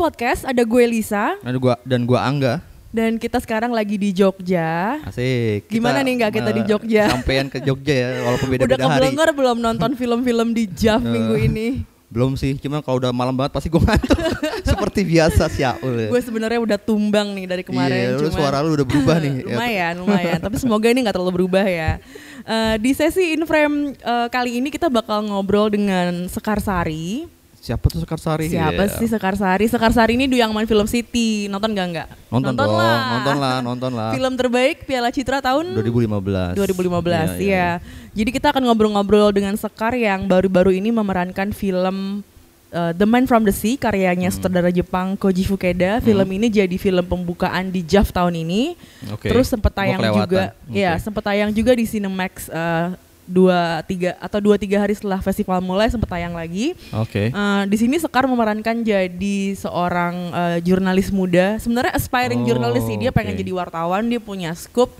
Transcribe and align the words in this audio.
Podcast. 0.00 0.48
Ada 0.48 0.64
gue 0.64 0.84
Lisa 0.88 1.36
Dan 1.44 1.60
gua 1.60 1.76
dan 1.84 2.08
gua 2.08 2.24
Angga. 2.24 2.64
dan 2.90 3.20
kita 3.20 3.36
sekarang 3.38 3.70
lagi 3.70 3.94
di 3.94 4.10
Jogja. 4.10 4.98
Asik. 5.04 5.68
Gimana 5.68 6.00
nih, 6.00 6.18
nggak 6.18 6.32
kita 6.34 6.50
di 6.50 6.62
Jogja? 6.64 7.06
Sampean 7.06 7.46
ke 7.46 7.60
Jogja 7.60 7.94
ya 7.94 8.08
walaupun 8.24 8.48
Udah 8.50 8.54
beda-beda 8.56 8.82
hari. 8.82 8.90
kebelengar 8.98 9.28
belum 9.30 9.58
nonton 9.60 9.90
film-film 9.94 10.50
di 10.50 10.64
JAV 10.66 11.04
minggu 11.04 11.36
ini? 11.38 11.68
Belum 12.10 12.34
sih, 12.34 12.58
cuma 12.58 12.82
kalau 12.82 12.98
udah 12.98 13.14
malam 13.14 13.30
banget 13.30 13.54
pasti 13.54 13.70
gua 13.70 13.86
ngantuk. 13.86 14.18
Seperti 14.74 15.06
biasa 15.06 15.46
sih 15.46 15.62
Aul. 15.62 16.10
Gue 16.10 16.18
sebenarnya 16.18 16.58
udah 16.58 16.78
tumbang 16.82 17.30
nih 17.30 17.46
dari 17.46 17.62
kemarin. 17.62 17.94
Iya, 17.94 18.18
lu 18.18 18.26
cuma- 18.26 18.34
suara 18.42 18.58
lu 18.66 18.74
udah 18.74 18.86
berubah 18.88 19.16
nih. 19.22 19.32
Ya. 19.38 19.46
lumayan, 19.54 19.94
lumayan. 20.02 20.38
Tapi 20.42 20.56
semoga 20.58 20.90
ini 20.90 21.06
nggak 21.06 21.14
terlalu 21.14 21.46
berubah 21.46 21.62
ya. 21.62 22.02
Eh, 22.42 22.74
di 22.82 22.90
sesi 22.90 23.38
In 23.38 23.46
Frame 23.46 23.94
eh, 23.94 24.26
kali 24.26 24.58
ini 24.58 24.74
kita 24.74 24.90
bakal 24.90 25.22
ngobrol 25.22 25.70
dengan 25.70 26.26
Sekar 26.26 26.58
Sari. 26.58 27.38
Siapa 27.60 27.86
tuh 27.86 28.00
Sekar 28.00 28.16
Sari? 28.16 28.48
Siapa 28.48 28.88
Iya. 28.88 28.96
sih 28.96 29.04
Sekar 29.04 29.36
Sari? 29.36 29.68
Sekar 29.68 29.92
Sari 29.92 30.16
ini 30.16 30.24
yang 30.32 30.48
main 30.50 30.64
film 30.64 30.88
City. 30.88 31.44
Nonton 31.46 31.70
gak 31.70 31.86
nggak? 31.92 32.08
Nonton, 32.32 32.56
dong, 32.56 32.72
nonton 32.72 33.36
lah, 33.36 33.56
nonton 33.60 33.92
lah. 33.92 34.10
Film 34.10 34.32
terbaik 34.32 34.88
Piala 34.88 35.12
Citra 35.12 35.38
tahun 35.38 35.76
2015. 35.76 36.56
2015 36.56 37.36
Iya, 37.36 37.36
ya. 37.36 37.36
iya. 37.36 37.68
Jadi 38.10 38.30
kita 38.32 38.50
akan 38.50 38.64
ngobrol-ngobrol 38.64 39.28
dengan 39.30 39.52
Sekar 39.54 39.92
yang 39.92 40.24
baru-baru 40.24 40.72
ini 40.72 40.88
memerankan 40.88 41.52
film 41.52 42.24
uh, 42.70 42.92
The 42.92 43.04
Man 43.04 43.26
from 43.26 43.44
the 43.44 43.52
Sea 43.52 43.76
karyanya 43.76 44.30
Hmm. 44.30 44.40
sutradara 44.40 44.72
Jepang 44.72 45.12
Koji 45.14 45.44
Fukeda. 45.44 46.00
Film 46.00 46.28
ini 46.32 46.48
jadi 46.48 46.74
film 46.74 47.04
pembukaan 47.04 47.68
di 47.68 47.84
JAV 47.84 48.08
tahun 48.08 48.40
ini. 48.40 48.72
Oke. 49.12 49.28
Terus 49.28 49.46
sempat 49.46 49.76
tayang 49.76 50.00
juga, 50.00 50.56
Oke. 50.64 50.74
ya 50.74 50.96
sempat 50.96 51.22
tayang 51.22 51.52
juga 51.52 51.76
di 51.76 51.84
Cinemax 51.84 52.48
uh, 52.48 52.96
dua 53.30 53.86
tiga 53.86 54.18
atau 54.18 54.42
dua 54.42 54.58
tiga 54.58 54.82
hari 54.82 54.98
setelah 54.98 55.22
festival 55.22 55.62
mulai 55.62 55.86
sempat 55.86 56.10
tayang 56.10 56.34
lagi. 56.34 56.74
Oke. 56.90 57.30
Uh, 57.30 57.62
di 57.70 57.78
sini 57.78 58.02
Sekar 58.02 58.26
memerankan 58.26 58.82
jadi 58.82 59.38
seorang 59.54 60.14
uh, 60.34 60.58
jurnalis 60.58 61.14
muda. 61.14 61.62
Sebenarnya 61.62 61.94
aspiring 61.94 62.42
Oh, 62.42 62.46
jurnalis 62.50 62.82
sih 62.88 62.98
dia 62.98 63.14
pengen 63.14 63.38
oke. 63.38 63.40
jadi 63.46 63.52
wartawan, 63.54 64.02
dia 64.10 64.18
punya 64.18 64.50
scoop, 64.58 64.90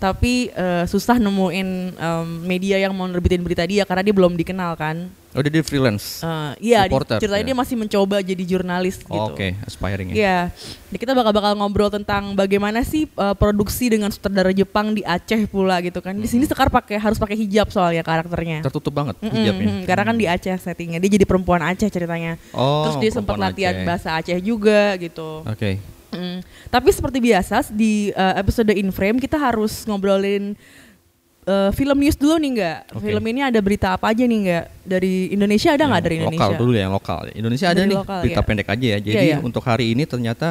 tapi 0.00 0.48
uh, 0.50 0.82
susah 0.84 1.14
nemuin 1.14 1.68
um, 1.94 2.26
media 2.42 2.80
yang 2.80 2.90
mau 2.90 3.04
nerbitin 3.04 3.38
berita 3.38 3.62
dia 3.62 3.84
karena 3.84 4.00
dia 4.00 4.10
belum 4.10 4.32
dikenal 4.32 4.72
kan. 4.74 5.12
Oh, 5.30 5.38
dia 5.38 5.52
di 5.52 5.62
freelance. 5.62 6.18
Uh, 6.20 6.58
Iya, 6.58 6.82
di- 6.82 6.90
Reporter, 6.90 7.20
ceritanya 7.20 7.38
ya. 7.38 7.46
dia 7.46 7.56
masih 7.56 7.76
mencoba 7.76 8.16
jadi 8.18 8.42
jurnalis 8.42 8.98
gitu. 8.98 9.14
Oh, 9.14 9.30
Oke, 9.30 9.54
aspiring 9.62 10.10
ya. 10.10 10.14
Iya, 10.16 10.38
Jadi 10.90 10.98
kita 10.98 11.12
bakal 11.12 11.30
bakal 11.30 11.52
ngobrol 11.54 11.86
tentang 11.86 12.34
bagaimana 12.34 12.82
sih 12.82 13.06
uh, 13.14 13.30
produksi 13.32 13.86
dengan 13.86 14.10
sutradara 14.10 14.50
Jepang 14.50 14.90
di 14.90 15.06
Aceh 15.06 15.46
pula 15.46 15.78
gitu 15.78 16.00
kan. 16.00 16.16
Di 16.16 16.26
sini 16.26 16.50
Sekar 16.50 16.66
pakai 16.66 16.98
harus 16.98 17.14
pakai 17.14 17.38
hijab 17.38 17.70
soalnya 17.70 18.02
karakternya. 18.02 18.64
Tertutup 18.64 18.90
banget 18.90 19.14
Mm-mm, 19.20 19.30
hijabnya. 19.30 19.66
mm, 19.70 19.80
karena 19.84 20.02
kan 20.02 20.16
di 20.16 20.26
Aceh 20.26 20.56
settingnya 20.56 20.98
dia 20.98 21.10
jadi 21.12 21.22
perempuan 21.22 21.62
Aceh 21.62 21.86
ceritanya. 21.86 22.34
Oh, 22.50 22.88
Terus 22.88 22.96
dia 22.98 23.10
sempat 23.14 23.38
latihan 23.38 23.70
Aceh. 23.72 23.86
bahasa 23.86 24.08
Aceh 24.16 24.38
juga 24.40 24.98
gitu. 24.98 25.46
Oke. 25.46 25.78
Mm. 26.10 26.38
Tapi 26.68 26.88
seperti 26.90 27.18
biasa 27.22 27.70
di 27.70 28.10
uh, 28.12 28.34
episode 28.38 28.70
In 28.74 28.90
Frame 28.90 29.18
kita 29.22 29.38
harus 29.38 29.86
ngobrolin 29.86 30.58
uh, 31.46 31.70
film 31.74 31.98
news 32.02 32.16
dulu 32.18 32.36
nih 32.38 32.50
nggak? 32.58 32.78
Oke. 32.96 33.02
Film 33.10 33.24
ini 33.30 33.40
ada 33.42 33.60
berita 33.62 33.94
apa 33.94 34.10
aja 34.10 34.24
nih 34.26 34.38
nggak? 34.46 34.64
Dari 34.86 35.14
Indonesia 35.34 35.70
ada 35.74 35.84
nggak 35.86 36.00
Yang 36.00 36.06
dari 36.06 36.16
Indonesia? 36.18 36.44
Lokal 36.46 36.60
dulu 36.60 36.70
ya, 36.74 36.80
yang 36.82 36.94
lokal. 36.94 37.20
Indonesia 37.32 37.66
ada 37.70 37.80
Dari 37.82 37.88
nih 37.90 37.98
lokal, 37.98 38.20
berita 38.22 38.40
ya. 38.40 38.46
pendek 38.46 38.68
aja 38.68 38.86
ya. 38.86 38.98
Jadi 38.98 39.16
Iya, 39.16 39.22
iya. 39.22 39.38
untuk 39.40 39.62
hari 39.64 39.84
ini 39.94 40.02
ternyata 40.04 40.48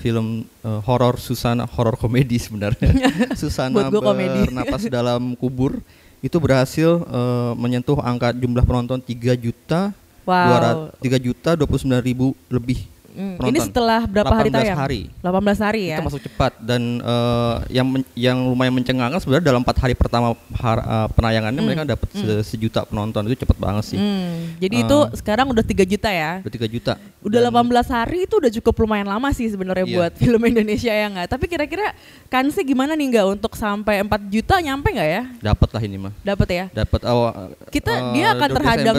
film 0.00 0.26
eh, 0.64 0.80
horor 0.88 1.20
Susana 1.20 1.68
horor 1.68 1.94
komedi 2.00 2.40
sebenarnya. 2.40 2.90
Susana 3.40 3.88
bernapas 3.92 4.88
dalam 4.88 5.36
kubur 5.36 5.78
itu 6.22 6.36
berhasil 6.40 7.02
eh, 7.04 7.52
menyentuh 7.58 8.00
angka 8.00 8.32
jumlah 8.32 8.64
penonton 8.64 8.98
3 9.00 9.36
juta 9.36 9.92
Wow. 10.22 10.94
3 11.02 11.18
juta 11.18 11.58
29 11.58 11.82
ribu 11.98 12.30
lebih 12.46 12.86
Mm, 13.12 13.36
penonton. 13.36 13.48
Ini 13.48 13.58
setelah 13.62 14.00
berapa 14.02 14.32
hari 14.32 14.48
18 14.48 14.56
tayang? 14.56 14.78
hari. 14.78 15.00
18 15.20 15.60
hari 15.60 15.82
ya. 15.86 15.96
Itu 16.00 16.08
masuk 16.08 16.22
cepat 16.24 16.52
dan 16.58 16.82
eh, 16.98 17.54
yang 17.70 17.86
men- 17.86 18.08
yang 18.14 18.38
lumayan 18.42 18.72
mencengangkan 18.72 19.20
sebenarnya 19.20 19.46
dalam 19.46 19.60
empat 19.60 19.76
hari 19.78 19.92
pertama 19.92 20.32
har- 20.54 20.80
eh, 20.80 21.08
penayangannya 21.12 21.60
mereka 21.60 21.84
dapat 21.86 22.08
se- 22.10 22.44
sejuta 22.46 22.82
penonton 22.82 23.20
itu 23.26 23.36
cepat 23.38 23.56
banget 23.56 23.84
sih. 23.86 23.98
Hmm, 24.00 24.56
jadi 24.56 24.76
Eh. 24.80 24.84
itu 24.84 24.98
sekarang 25.14 25.46
udah 25.48 25.60
3 25.60 25.84
juta 25.84 26.08
ya. 26.08 26.40
Udah 26.40 26.52
3 26.52 26.66
juta. 26.66 26.92
Udah 27.20 27.38
Dan- 27.38 27.52
18 27.52 27.86
hari 27.86 28.24
itu 28.24 28.34
udah 28.34 28.50
cukup 28.50 28.74
lumayan 28.80 29.06
lama 29.06 29.28
sih 29.30 29.46
sebenarnya 29.46 29.84
Iya. 29.84 29.94
buat 29.94 30.12
film 30.22 30.42
Indonesia 30.42 30.90
ya 30.90 31.06
nggak. 31.06 31.28
Tapi 31.28 31.44
kira-kira 31.46 31.92
kansnya 32.26 32.64
gimana 32.64 32.96
nih 32.96 33.06
nggak 33.12 33.26
untuk 33.30 33.52
sampai 33.54 34.00
4 34.00 34.26
juta 34.26 34.56
nyampe 34.58 34.88
nggak 34.88 35.08
ya? 35.08 35.22
Dapat 35.38 35.68
lah 35.68 35.82
ini 35.84 35.96
mah. 36.00 36.12
Dapat 36.24 36.48
ya. 36.48 36.64
Dapat 36.72 37.00
awal. 37.04 37.52
Kita 37.68 37.92
eh, 37.92 38.00
dia 38.16 38.26
akan 38.32 38.48
2 38.48 38.56
terhadap 38.56 38.94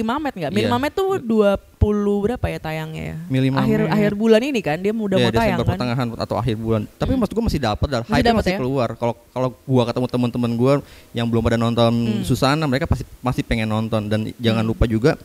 Mamet 0.00 0.34
nggak? 0.34 0.50
Mili 0.50 0.66
Iya. 0.66 0.72
Mamet 0.72 0.92
tuh 0.92 1.20
20 1.20 1.69
berapa 1.80 2.46
ya 2.52 2.58
tayangnya 2.60 3.02
ya? 3.02 3.16
Mili 3.32 3.48
Akhir 3.48 3.88
akhir 3.88 4.12
bulan 4.12 4.40
ini 4.44 4.60
kan 4.60 4.76
dia 4.76 4.92
udah 4.92 5.16
ya, 5.16 5.24
mau 5.24 5.32
tayang 5.32 5.58
kan. 5.58 5.68
pertengahan 5.72 6.06
atau 6.20 6.36
akhir 6.36 6.56
bulan. 6.60 6.84
Tapi 7.00 7.16
maksud 7.16 7.32
gua 7.32 7.44
masih 7.48 7.60
dapat 7.60 7.86
dan 7.88 8.00
hype 8.04 8.36
masih 8.36 8.52
ya? 8.54 8.58
keluar. 8.60 8.88
Kalau 9.00 9.14
kalau 9.32 9.48
gua 9.64 9.82
ketemu 9.88 10.06
teman-teman 10.12 10.50
gua 10.54 10.72
yang 11.16 11.24
belum 11.24 11.40
pada 11.40 11.56
nonton 11.56 11.92
Hmm. 11.92 12.22
Susana, 12.22 12.64
mereka 12.68 12.84
pasti 12.84 13.08
masih 13.24 13.42
pengen 13.42 13.72
nonton 13.72 14.06
dan 14.12 14.28
jangan 14.36 14.62
lupa 14.62 14.84
juga 14.84 15.16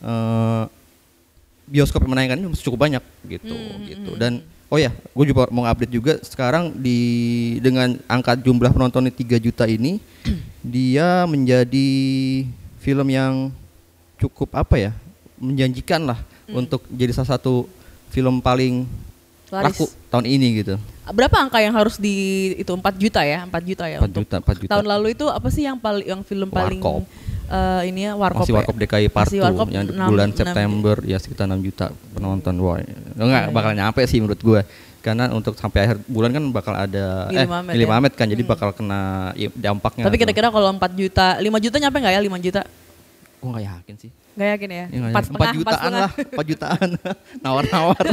eh 0.00 0.64
bioskop 1.66 2.06
yang 2.06 2.14
menayangkannya 2.14 2.46
masih 2.54 2.64
cukup 2.70 2.86
banyak 2.86 3.02
gitu 3.26 3.50
Hmm, 3.50 3.82
gitu. 3.90 4.10
Dan 4.14 4.32
oh 4.66 4.78
ya, 4.78 4.94
gue 4.94 5.24
juga 5.26 5.50
mau 5.50 5.66
update 5.66 5.90
juga 5.90 6.12
sekarang 6.22 6.70
di 6.70 6.98
dengan 7.58 7.98
angka 8.06 8.38
jumlah 8.38 8.70
penontonnya 8.70 9.10
3 9.10 9.42
juta 9.42 9.66
ini 9.66 9.98
dia 10.62 11.26
menjadi 11.26 11.88
film 12.78 13.10
yang 13.10 13.50
cukup 14.16 14.54
apa 14.54 14.78
ya? 14.78 14.92
Menjanjikan 15.38 16.02
lah 16.04 16.18
Hmm. 16.44 16.60
untuk 16.60 16.84
jadi 16.86 17.10
salah 17.10 17.34
satu 17.34 17.66
film 18.08 18.38
paling 18.38 18.86
Laris. 19.46 19.74
laku 19.74 19.84
tahun 20.08 20.26
ini 20.26 20.46
gitu. 20.60 20.74
Berapa 21.06 21.38
angka 21.38 21.58
yang 21.58 21.70
harus 21.70 21.96
di 21.96 22.14
itu 22.56 22.66
4 22.68 22.82
juta 22.94 23.20
ya? 23.20 23.42
4 23.42 23.62
juta 23.62 23.84
ya 23.84 23.98
4 23.98 24.06
untuk 24.08 24.22
juta, 24.22 24.36
4 24.40 24.56
juta. 24.56 24.70
tahun 24.72 24.86
lalu 24.88 25.06
itu 25.12 25.26
apa 25.26 25.48
sih 25.48 25.62
yang 25.62 25.76
paling 25.76 26.02
yang 26.04 26.20
film 26.20 26.46
paling 26.48 26.78
Warkop. 26.78 27.06
eh, 27.46 27.82
ini 27.86 28.00
ya 28.04 28.12
Warkop 28.14 28.42
Masih 28.42 28.52
ya? 28.52 28.58
Warkop 28.58 28.76
DKI 28.76 29.06
Part 29.08 29.26
Masih 29.26 29.38
2 29.38 29.44
Warkop 29.44 29.68
yang 29.68 29.84
di 29.84 29.92
enam- 29.92 30.08
bulan 30.08 30.28
enam- 30.28 30.38
September 30.40 30.96
ya 31.00 31.16
sekitar 31.16 31.44
6 31.44 31.60
juta 31.60 31.84
penonton. 32.10 32.54
Wah, 32.58 32.82
enggak 33.14 33.42
Iya, 33.44 33.52
bakal 33.52 33.70
nyampe 33.72 34.00
sih 34.04 34.18
menurut 34.18 34.40
gua. 34.40 34.60
Karena 34.98 35.30
untuk 35.30 35.54
sampai 35.54 35.78
akhir 35.84 36.02
bulan 36.04 36.30
kan 36.32 36.42
bakal 36.50 36.74
ada 36.74 37.26
Mili 37.28 37.38
eh 37.38 37.46
Mamet 37.46 37.72
ya? 37.72 37.86
Mamet 37.88 38.12
kan 38.12 38.26
jadi 38.26 38.42
bakal 38.42 38.70
kena 38.72 39.30
ya, 39.32 39.46
dampaknya. 39.52 40.02
Tapi 40.02 40.16
kira-kira 40.16 40.48
kalau 40.48 40.66
4 40.68 40.90
juta, 40.92 41.38
5 41.38 41.58
juta 41.60 41.76
nyampe 41.76 41.96
nggak 41.96 42.10
ya 42.12 42.20
5 42.20 42.38
juta? 42.40 42.62
Gua 43.38 43.50
nggak 43.52 43.66
yakin 43.68 43.94
sih. 43.98 44.10
Nggak 44.36 44.48
yakin 44.52 44.68
ya? 44.68 44.76
Ya, 44.76 44.84
nggak 44.84 44.96
Empat 44.96 45.16
yakin. 45.16 45.26
setengah, 45.26 45.48
Empat 45.48 45.56
empat 45.56 45.56
jutaan 45.56 45.80
setengah. 45.80 46.00
lah, 46.04 46.10
4 46.36 46.50
jutaan. 46.52 46.88
Nawar-nawar. 47.40 48.04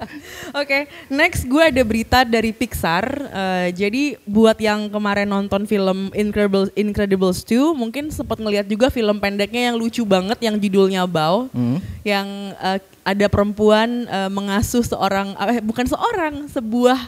Oke, 0.60 0.78
next 1.08 1.42
gue 1.44 1.62
ada 1.62 1.82
berita 1.82 2.18
dari 2.22 2.52
Pixar. 2.52 3.04
Eh, 3.08 3.68
jadi 3.72 4.02
buat 4.24 4.58
yang 4.58 4.92
kemarin 4.92 5.24
nonton 5.26 5.64
film 5.64 6.12
Incredible 6.12 6.68
Incredibles 6.74 7.40
2, 7.42 7.72
mungkin 7.72 8.12
sempat 8.12 8.36
ngelihat 8.36 8.68
juga 8.68 8.92
film 8.92 9.16
pendeknya 9.16 9.72
yang 9.72 9.76
lucu 9.80 10.04
banget 10.04 10.36
yang 10.44 10.60
judulnya 10.60 11.08
Bow. 11.08 11.48
Hmm. 11.56 11.80
Yang 12.04 12.28
eh, 12.60 12.78
ada 13.02 13.26
perempuan 13.26 14.04
eh, 14.04 14.28
mengasuh 14.28 14.84
seorang 14.84 15.32
eh, 15.40 15.64
bukan 15.64 15.88
seorang, 15.88 16.34
sebuah 16.52 17.00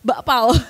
bakpao. 0.00 0.52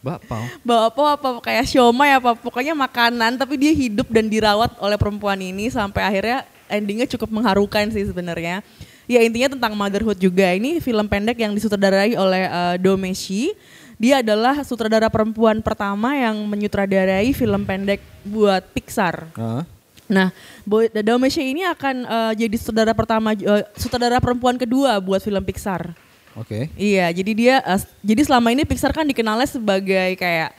Bapau. 0.00 0.40
bakpao 0.64 1.12
apa 1.12 1.28
kayak 1.44 1.68
siomay 1.68 2.16
apa 2.16 2.32
pokoknya 2.32 2.72
makanan 2.72 3.36
tapi 3.36 3.60
dia 3.60 3.68
hidup 3.68 4.08
dan 4.08 4.32
dirawat 4.32 4.72
oleh 4.80 4.96
perempuan 4.96 5.36
ini 5.36 5.68
sampai 5.68 6.00
akhirnya 6.00 6.48
endingnya 6.72 7.04
cukup 7.04 7.28
mengharukan 7.28 7.92
sih 7.92 8.08
sebenarnya. 8.08 8.64
Ya 9.10 9.20
intinya 9.20 9.52
tentang 9.52 9.74
motherhood 9.74 10.16
juga. 10.16 10.54
Ini 10.54 10.78
film 10.80 11.04
pendek 11.10 11.36
yang 11.42 11.52
disutradarai 11.52 12.14
oleh 12.16 12.46
eh, 12.46 12.76
Domeshi. 12.78 13.52
Dia 14.00 14.24
adalah 14.24 14.64
sutradara 14.64 15.12
perempuan 15.12 15.60
pertama 15.60 16.16
yang 16.16 16.40
menyutradarai 16.48 17.28
film 17.36 17.68
pendek 17.68 18.00
buat 18.24 18.64
Pixar. 18.72 19.28
Hah? 19.36 19.68
Nah, 20.08 20.32
Boy- 20.64 20.88
Domeshi 20.88 21.52
ini 21.52 21.66
akan 21.66 22.08
eh, 22.08 22.32
jadi 22.40 22.56
sutradara 22.56 22.96
pertama, 22.96 23.36
eh, 23.36 23.66
sutradara 23.76 24.16
perempuan 24.22 24.56
kedua 24.56 24.96
buat 25.02 25.20
film 25.20 25.42
Pixar. 25.44 25.92
Oke. 26.40 26.72
Iya, 26.72 27.12
jadi 27.12 27.32
dia 27.36 27.54
uh, 27.60 27.80
jadi 28.00 28.24
selama 28.24 28.48
ini 28.48 28.64
Pixar 28.64 28.96
kan 28.96 29.04
dikenalnya 29.04 29.44
sebagai 29.44 30.16
kayak 30.16 30.56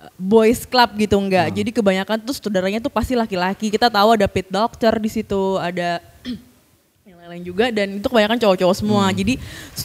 uh, 0.00 0.08
boys 0.16 0.64
club 0.64 0.96
gitu 0.96 1.20
enggak. 1.20 1.52
Jadi 1.52 1.68
kebanyakan 1.68 2.16
tuh 2.24 2.32
saudaranya 2.32 2.80
tuh 2.80 2.88
pasti 2.88 3.12
laki-laki. 3.12 3.68
Kita 3.68 3.92
tahu 3.92 4.16
ada 4.16 4.24
Pete 4.24 4.48
Doctor 4.48 4.96
di 4.96 5.10
situ, 5.12 5.60
ada 5.60 6.00
yang 7.08 7.20
lain-lain 7.20 7.44
juga 7.44 7.68
dan 7.68 8.00
itu 8.00 8.08
kebanyakan 8.08 8.40
cowok-cowok 8.40 8.76
semua. 8.80 9.04
Hmm. 9.12 9.16
Jadi 9.20 9.34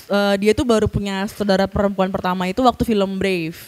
eh, 0.07 0.35
dia 0.39 0.51
tuh 0.55 0.63
baru 0.63 0.87
punya 0.87 1.27
saudara 1.27 1.67
perempuan 1.67 2.07
pertama 2.07 2.47
itu 2.47 2.63
waktu 2.63 2.87
film 2.87 3.19
Brave. 3.19 3.59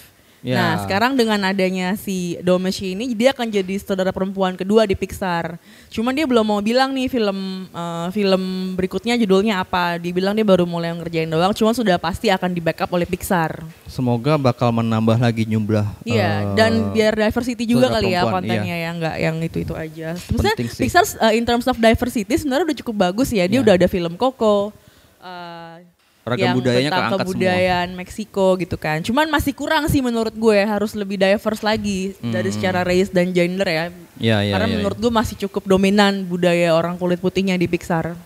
Ya. 0.45 0.62
Nah, 0.62 0.74
sekarang 0.86 1.18
dengan 1.18 1.42
adanya 1.42 1.97
si 1.97 2.38
Domeshi 2.45 2.94
ini 2.94 3.18
dia 3.18 3.33
akan 3.33 3.50
jadi 3.50 3.81
saudara 3.81 4.13
perempuan 4.13 4.53
kedua 4.53 4.86
di 4.86 4.94
Pixar. 4.94 5.57
Cuman 5.89 6.13
dia 6.13 6.30
belum 6.30 6.45
mau 6.45 6.62
bilang 6.62 6.94
nih 6.94 7.09
film 7.09 7.65
eh, 7.74 8.07
film 8.13 8.44
berikutnya 8.77 9.18
judulnya 9.18 9.65
apa. 9.65 9.97
Dibilang 9.97 10.38
dia 10.38 10.45
baru 10.45 10.69
mulai 10.69 10.94
ngerjain 10.94 11.25
doang, 11.25 11.50
cuma 11.57 11.74
sudah 11.74 11.97
pasti 11.97 12.30
akan 12.30 12.53
di 12.53 12.62
backup 12.62 12.94
oleh 12.94 13.09
Pixar. 13.09 13.65
Semoga 13.89 14.38
bakal 14.38 14.69
menambah 14.69 15.18
lagi 15.18 15.50
jumlah. 15.50 16.06
Iya, 16.06 16.45
eh, 16.45 16.53
dan 16.53 16.94
biar 16.94 17.18
diversity 17.18 17.65
juga 17.65 17.89
kali 17.89 18.13
ya 18.13 18.30
kontennya 18.30 18.75
ya, 18.77 18.89
nggak 18.94 19.15
yang 19.18 19.36
itu-itu 19.41 19.74
aja. 19.74 20.13
Maksudnya. 20.13 20.53
Pixar 20.62 21.06
uh, 21.25 21.33
in 21.33 21.41
terms 21.41 21.65
of 21.65 21.74
diversity 21.81 22.38
sebenarnya 22.38 22.69
udah 22.69 22.77
cukup 22.86 22.95
bagus 23.09 23.33
ya. 23.33 23.50
Dia 23.50 23.57
Iya. 23.57 23.63
udah 23.65 23.74
ada 23.81 23.88
film 23.89 24.13
Coco, 24.13 24.69
uh, 25.25 25.75
Ragam 26.25 26.42
yang 26.42 26.57
budayanya 26.57 26.89
tentang 26.89 27.06
keangkat 27.06 27.27
kebudayaan 27.30 27.88
Meksiko 27.94 28.48
gitu 28.57 28.75
kan. 28.75 28.98
Cuman 29.00 29.30
masih 29.30 29.54
kurang 29.54 29.86
sih 29.86 30.01
menurut 30.01 30.33
gue 30.33 30.57
harus 30.57 30.98
lebih 30.98 31.16
diverse 31.16 31.62
lagi 31.62 32.18
dari 32.19 32.50
Hmm. 32.50 32.56
secara 32.57 32.81
race 32.81 33.13
dan 33.13 33.30
gender 33.30 33.68
ya. 33.69 33.86
Iya, 34.18 34.38
iya, 34.42 34.54
Karena 34.57 34.68
iya, 34.68 34.75
menurut 34.75 34.98
gue 34.98 35.12
masih 35.13 35.38
cukup 35.45 35.69
dominan 35.69 36.25
budaya 36.25 36.74
orang 36.74 36.98
kulit 36.98 37.22
putihnya 37.22 37.54
di 37.54 37.69
Pixar. 37.69 38.18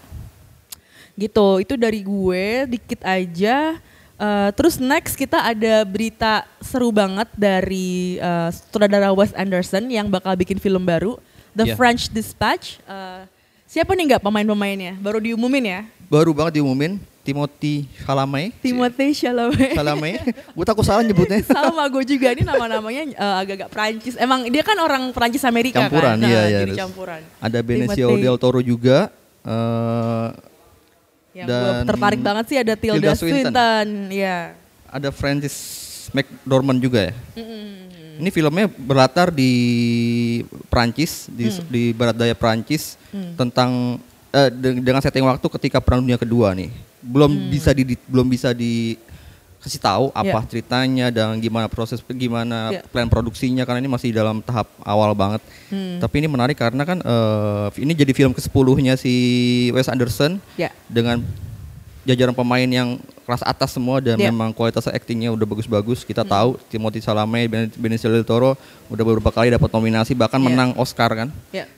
Gitu, 1.14 1.48
itu 1.60 1.76
dari 1.76 2.00
gue 2.00 2.46
dikit 2.72 3.04
aja. 3.04 3.76
Eh, 4.16 4.50
terus 4.52 4.80
next 4.80 5.16
kita 5.16 5.44
ada 5.44 5.84
berita 5.84 6.44
seru 6.60 6.92
banget 6.92 7.28
dari 7.36 8.16
eh, 8.16 8.50
sutradara 8.50 9.12
Wes 9.12 9.36
Anderson 9.36 9.88
yang 9.88 10.08
bakal 10.08 10.36
bikin 10.36 10.56
film 10.56 10.84
baru, 10.84 11.20
The 11.52 11.68
Iya. 11.68 11.76
French 11.76 12.08
Dispatch. 12.08 12.80
Eh, 12.82 13.28
siapa 13.64 13.92
nih 13.92 14.16
nggak 14.16 14.24
pemain-pemainnya? 14.24 14.96
Baru 14.96 15.20
diumumin 15.20 15.66
ya? 15.66 15.82
Baru 16.10 16.34
banget 16.34 16.58
diumumin 16.58 16.98
Timothy 17.22 17.86
Chalamet. 18.02 18.50
Timothée 18.60 19.14
Chalamet. 19.14 19.74
Chalamet. 19.78 20.18
Gue 20.52 20.66
takut 20.66 20.82
salah 20.82 21.06
nyebutnya. 21.06 21.46
Sama 21.54 21.86
gue 21.86 22.02
juga 22.04 22.34
ini 22.34 22.42
nama-namanya 22.42 23.02
eh, 23.08 23.36
agak-agak 23.40 23.70
Prancis. 23.70 24.18
Emang 24.18 24.42
dia 24.46 24.66
kan 24.66 24.74
orang 24.76 25.14
Prancis 25.14 25.46
Amerika 25.46 25.86
Campuran, 25.86 26.18
kan. 26.18 26.26
iya, 26.26 26.42
iya. 26.50 26.60
Jadi 26.66 26.74
campuran. 26.76 27.22
Ada 27.38 27.60
Benicio 27.62 28.08
Timothée. 28.10 28.24
del 28.24 28.38
Toro 28.38 28.60
juga. 28.60 28.98
eh, 29.40 30.28
Yang 31.32 31.46
gue 31.46 31.62
dan 31.70 31.86
tertarik 31.86 32.20
banget 32.20 32.46
sih 32.48 32.58
ada 32.58 32.74
Tilda, 32.74 32.98
Tilda 32.98 33.14
Swinton. 33.14 33.54
Swinton. 33.54 33.88
Iya. 34.10 34.38
ada 34.90 35.10
Francis 35.14 35.56
McDormand 36.10 36.82
juga 36.82 37.06
ya. 37.06 37.14
Ini 38.18 38.30
filmnya 38.30 38.66
berlatar 38.66 39.30
di 39.30 39.52
Prancis, 40.66 41.30
di, 41.30 41.46
Mm. 41.48 41.64
di 41.70 41.84
barat 41.94 42.18
daya 42.18 42.34
Prancis 42.34 42.98
tentang 43.38 44.02
de- 44.32 44.78
dengan 44.78 45.02
setting 45.02 45.24
waktu 45.24 45.48
ketika 45.58 45.78
Perang 45.80 46.02
Dunia 46.02 46.16
Kedua 46.16 46.54
nih. 46.54 46.70
Belum 47.00 47.30
bisa 47.50 47.72
di 47.72 47.84
di- 47.84 48.02
belum 48.06 48.26
bisa 48.26 48.52
dikasih 48.52 49.80
tahu 49.80 50.06
apa. 50.12 50.28
Yeah. 50.30 50.44
ceritanya 50.46 51.06
dan 51.10 51.38
gimana 51.38 51.66
proses 51.66 52.00
gimana 52.04 52.72
Yeah. 52.72 52.84
plan 52.86 53.08
produksinya 53.08 53.64
karena 53.64 53.80
ini 53.80 53.90
masih 53.90 54.12
dalam 54.12 54.40
tahap 54.40 54.70
awal 54.82 55.12
banget. 55.14 55.42
Hmm. 55.68 55.98
Tapi 55.98 56.16
ini 56.20 56.28
menarik 56.28 56.56
karena 56.56 56.84
kan 56.84 57.00
eh, 57.00 57.68
ini 57.78 57.92
jadi 57.94 58.12
film 58.12 58.32
ke-10-nya 58.32 58.96
si 58.96 59.14
Wes 59.72 59.88
Anderson 59.88 60.38
Ya. 60.56 60.70
dengan 60.86 61.24
jajaran 62.04 62.34
pemain 62.34 62.66
yang 62.66 62.98
kelas 63.24 63.44
atas 63.44 63.70
semua 63.72 64.02
dan 64.02 64.18
Ya. 64.18 64.28
memang 64.28 64.50
kualitas 64.50 64.86
aktingnya 64.86 65.30
udah 65.30 65.46
bagus-bagus. 65.46 66.02
Kita 66.02 66.22
tahu 66.24 66.58
Timothy 66.68 66.98
Chalamet, 67.00 67.46
Ben- 67.46 67.70
Benicio 67.72 68.10
del 68.10 68.26
Toro 68.26 68.58
udah 68.90 69.04
beberapa 69.04 69.30
kali 69.30 69.50
dapat 69.50 69.70
nominasi 69.70 70.14
bahkan 70.14 70.38
Ya. 70.38 70.46
menang 70.46 70.70
Oscar 70.76 71.14
kan. 71.14 71.30
Ya. 71.50 71.70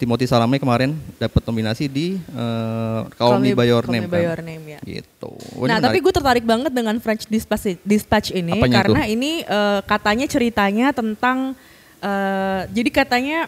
Timothy 0.00 0.24
Chalamet 0.24 0.56
kemarin 0.56 0.90
dapat 1.14 1.44
nominasi 1.44 1.84
di 1.84 2.16
eh, 2.16 3.00
Call 3.14 3.36
Me 3.36 3.52
by 3.52 3.68
Your 3.68 3.84
Call 3.84 3.92
Me 3.92 4.00
Name 4.00 4.08
by 4.08 4.16
kan. 4.16 4.24
Your 4.24 4.40
Name, 4.40 4.64
ya. 4.66 4.80
Gitu. 4.80 5.30
Ini 5.54 5.68
nah, 5.68 5.78
tapi 5.78 6.00
gue 6.00 6.08
tertarik 6.10 6.42
banget 6.42 6.72
dengan 6.72 6.96
French 6.96 7.28
Dispatch, 7.28 7.76
Dispatch 7.82 8.32
ini 8.32 8.56
Apanya 8.56 8.80
karena 8.80 9.02
ini 9.04 9.44
eh, 9.44 9.80
katanya 9.84 10.24
ceritanya 10.24 10.86
tentang 10.90 11.52
eh, 11.98 12.60
jadi 12.66 12.90
katanya 12.90 13.38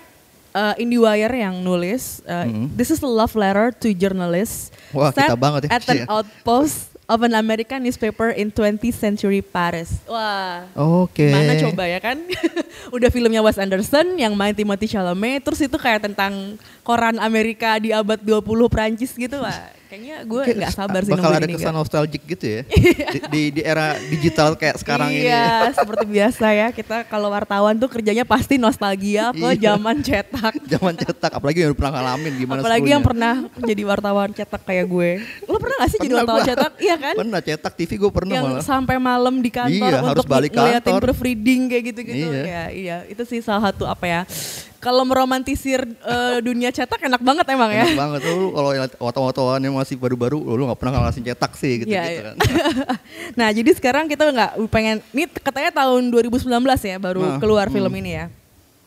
eh, 0.52 0.74
IndieWire 0.78 1.40
yang 1.40 1.56
nulis 1.58 2.20
eh, 2.22 2.44
Mhm. 2.44 2.76
this 2.76 2.92
is 2.92 3.00
a 3.00 3.08
love 3.08 3.32
letter 3.32 3.72
to 3.72 3.88
journalists 3.90 4.68
Wah, 4.92 5.08
set 5.08 5.24
kita 5.24 5.34
banget 5.34 5.66
ya. 5.66 5.70
at 5.72 5.88
an 5.88 6.04
outpost 6.20 6.91
of 7.12 7.20
an 7.20 7.36
American 7.36 7.84
newspaper 7.84 8.32
in 8.32 8.48
20th 8.48 8.96
century 8.96 9.44
Paris. 9.44 10.00
Wah. 10.08 10.64
Oke. 10.72 11.28
Mana 11.28 11.60
coba 11.60 11.84
ya 11.84 12.00
kan? 12.00 12.16
Udah 12.96 13.12
filmnya 13.12 13.44
Wes 13.44 13.60
Anderson 13.60 14.16
yang 14.16 14.32
main 14.32 14.56
Timothy 14.56 14.88
Chalamet, 14.88 15.44
terus 15.44 15.60
itu 15.60 15.76
kayak 15.76 16.08
tentang 16.08 16.56
koran 16.80 17.20
Amerika 17.20 17.76
di 17.76 17.92
abad 17.92 18.16
20 18.16 18.40
Prancis 18.72 19.12
gitu 19.12 19.36
lah. 19.36 19.81
Kayaknya 19.92 20.24
gue 20.24 20.40
Kayak 20.42 20.56
nggak 20.56 20.72
sabar 20.72 21.00
sih 21.02 21.12
Bakal 21.12 21.30
ada 21.30 21.44
ini, 21.44 21.52
kesan 21.52 21.74
nostalgic 21.76 22.22
gitu 22.24 22.46
ya. 22.48 22.60
di, 23.12 23.18
di, 23.28 23.42
di 23.52 23.62
era 23.62 23.92
digital 24.02 24.56
kayak 24.56 24.80
sekarang 24.80 25.12
ini. 25.12 25.28
iya, 25.28 25.68
seperti 25.70 26.08
biasa 26.08 26.46
ya. 26.48 26.68
Kita 26.72 27.04
kalau 27.04 27.28
wartawan 27.28 27.76
tuh 27.76 27.86
kerjanya 27.86 28.24
pasti 28.24 28.56
nostalgia 28.56 29.30
ke 29.30 29.44
Iya. 29.52 29.76
zaman 29.76 30.00
cetak. 30.00 30.54
Zaman 30.72 30.96
cetak 30.96 31.28
apalagi 31.30 31.60
yang 31.60 31.76
pernah 31.76 31.92
ngalamin 31.94 32.32
gimana 32.34 32.58
Apalagi 32.58 32.88
yang 32.88 33.04
serunya. 33.04 33.36
pernah 33.44 33.68
jadi 33.68 33.82
wartawan 33.84 34.28
cetak 34.32 34.62
kayak 34.64 34.86
gue. 34.86 35.10
Lo 35.44 35.60
pernah 35.60 35.76
gak 35.78 35.88
sih 35.88 35.98
jadi 35.98 36.08
Pernah 36.08 36.24
wartawan 36.24 36.40
gua. 36.40 36.48
cetak? 36.48 36.72
Iya 36.80 36.96
kan? 36.96 37.14
Pernah 37.14 37.40
cetak 37.42 37.72
TV 37.76 37.90
gue 38.00 38.10
pernah 38.10 38.32
yang 38.32 38.46
malah. 38.48 38.64
sampai 38.64 38.96
malam 38.96 39.34
di 39.38 39.50
kantor 39.52 39.76
Iya, 39.92 39.98
harus 40.00 40.16
untuk 40.16 40.24
balik 40.26 40.50
ngeliatin 40.50 40.88
kantor. 40.88 41.02
proofreading 41.04 41.60
kayak 41.68 41.84
gitu-gitu. 41.86 42.26
Iya. 42.32 42.42
Ya, 42.42 42.64
iya, 42.72 42.96
itu 43.04 43.20
sih 43.22 43.38
salah 43.38 43.68
satu 43.68 43.84
apa 43.84 44.08
ya. 44.08 44.20
Kalau 44.82 45.06
meromantisir 45.06 45.86
eh, 45.86 46.38
dunia 46.42 46.74
cetak 46.74 46.98
enak 47.06 47.22
banget 47.22 47.46
emang 47.54 47.70
ya. 47.70 47.86
Enak 47.86 47.94
banget 47.94 48.20
tuh 48.26 48.34
lu 48.34 48.48
kalau 48.50 48.70
wartawan-wartawan 48.98 49.62
yang 49.62 49.78
masih 49.78 49.94
baru-baru 49.94 50.42
lu 50.42 50.66
nggak 50.66 50.80
pernah 50.82 50.98
ngalasin 50.98 51.22
cetak 51.22 51.54
sih 51.54 51.86
gitu, 51.86 51.94
Iya, 51.94 52.02
gitu 52.02 52.12
iya. 52.18 52.22
kan. 52.26 52.34
nah, 53.38 53.48
jadi 53.54 53.70
sekarang 53.78 54.10
kita 54.10 54.26
nggak 54.26 54.52
pengen 54.66 54.98
ini 55.14 55.30
katanya 55.30 55.70
tahun 55.70 56.10
2019 56.10 56.50
ya 56.82 56.96
baru 56.98 57.22
Nah, 57.22 57.38
keluar 57.38 57.70
hmm. 57.70 57.74
film 57.78 57.92
ini 57.94 58.10
ya. 58.18 58.26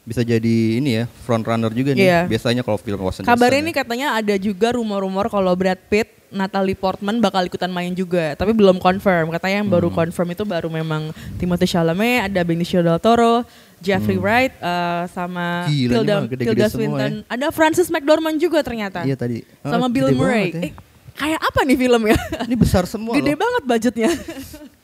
Bisa 0.05 0.21
jadi 0.21 0.55
ini 0.77 0.89
ya 0.95 1.03
front 1.21 1.41
runner 1.41 1.69
juga 1.69 1.91
nih. 1.91 2.05
Iya. 2.05 2.19
Biasanya 2.25 2.61
kalau 2.61 2.77
film 2.77 2.97
Anderson. 2.97 3.25
Kabarnya 3.25 3.57
ya. 3.57 3.63
ini 3.63 3.71
katanya 3.71 4.07
ada 4.13 4.35
juga 4.35 4.69
rumor-rumor 4.71 5.27
kalau 5.27 5.49
Brad 5.51 5.81
Pitt, 5.83 6.13
Natalie 6.29 6.73
Portman 6.73 7.17
bakal 7.17 7.41
ikutan 7.43 7.67
main 7.67 7.89
juga, 7.91 8.33
tapi 8.33 8.51
belum 8.51 8.77
confirm. 8.77 9.31
Katanya 9.31 9.59
yang 9.59 9.69
baru 9.71 9.89
Hmm. 9.89 9.97
confirm 9.99 10.29
itu 10.29 10.43
baru 10.43 10.69
memang 10.69 11.09
Timothée 11.35 11.65
Chalamet, 11.65 12.21
ada 12.23 12.41
Benicio 12.41 12.79
del 12.79 12.97
Toro, 12.97 13.41
Jeffrey 13.77 14.15
Wright, 14.15 14.53
eh, 14.53 15.03
sama 15.09 15.65
Hmm. 15.65 15.71
Gila, 15.71 15.93
Tilda, 15.95 16.13
mah 16.13 16.21
gede-gede 16.27 16.49
Tilda 16.51 16.65
semua 16.67 16.77
Swinton. 16.77 17.11
Ada 17.25 17.47
Francis 17.49 17.87
McDormand 17.87 18.37
juga 18.37 18.61
ternyata. 18.61 19.01
Iya 19.01 19.15
tadi. 19.15 19.41
Sama 19.59 19.85
Ah, 19.85 19.89
Bill 19.89 20.07
gede 20.07 20.17
Murray. 20.17 20.47
ya. 20.51 20.61
Eh, 20.61 20.71
kayak 21.15 21.41
apa 21.41 21.59
nih 21.63 21.77
filmnya? 21.79 22.17
Ini 22.43 22.55
besar 22.55 22.83
semua 22.85 23.15
Gede 23.15 23.31
loh. 23.31 23.41
banget 23.41 23.61
budgetnya. 23.63 24.09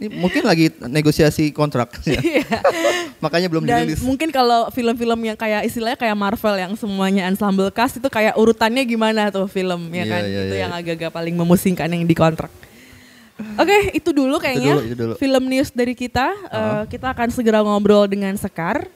Ini 0.00 0.16
mungkin 0.16 0.42
lagi 0.42 0.72
negosiasi 0.80 1.52
kontrak. 1.52 1.92
ya. 2.02 2.16
Iya. 2.24 2.44
Makanya 3.20 3.52
belum 3.52 3.68
Dan 3.68 3.84
dirilis. 3.84 4.00
mungkin 4.00 4.32
kalau 4.32 4.72
film-film 4.72 5.20
yang 5.22 5.36
kayak 5.36 5.68
istilahnya 5.68 5.92
kayak 5.94 6.16
Marvel 6.16 6.56
yang 6.56 6.72
semuanya 6.72 7.28
ensemble 7.28 7.68
cast 7.68 8.00
itu 8.00 8.08
kayak 8.08 8.32
urutannya 8.32 8.80
gimana 8.82 9.28
tuh 9.28 9.44
film 9.44 9.92
ya 9.92 10.00
Iya, 10.00 10.04
kan? 10.08 10.22
iya, 10.24 10.40
itu 10.40 10.54
iya. 10.56 10.62
yang 10.64 10.72
agak-agak 10.72 11.12
paling 11.12 11.36
memusingkan 11.36 11.84
yang 11.86 12.02
di 12.02 12.16
kontrak. 12.16 12.48
Oke, 13.56 13.92
itu 13.92 14.08
dulu 14.10 14.36
kayaknya 14.36 14.72
dulu, 14.72 14.80
itu 14.82 14.96
dulu. 14.96 15.14
film 15.16 15.44
news 15.48 15.68
dari 15.68 15.92
kita. 15.92 16.32
Eh, 16.48 16.82
kita 16.88 17.12
akan 17.12 17.28
segera 17.28 17.60
ngobrol 17.60 18.04
dengan 18.04 18.32
Sekar. 18.36 18.88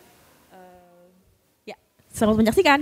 Eh, 0.48 1.08
ya, 1.68 1.76
selamat 2.10 2.36
menyaksikan. 2.40 2.80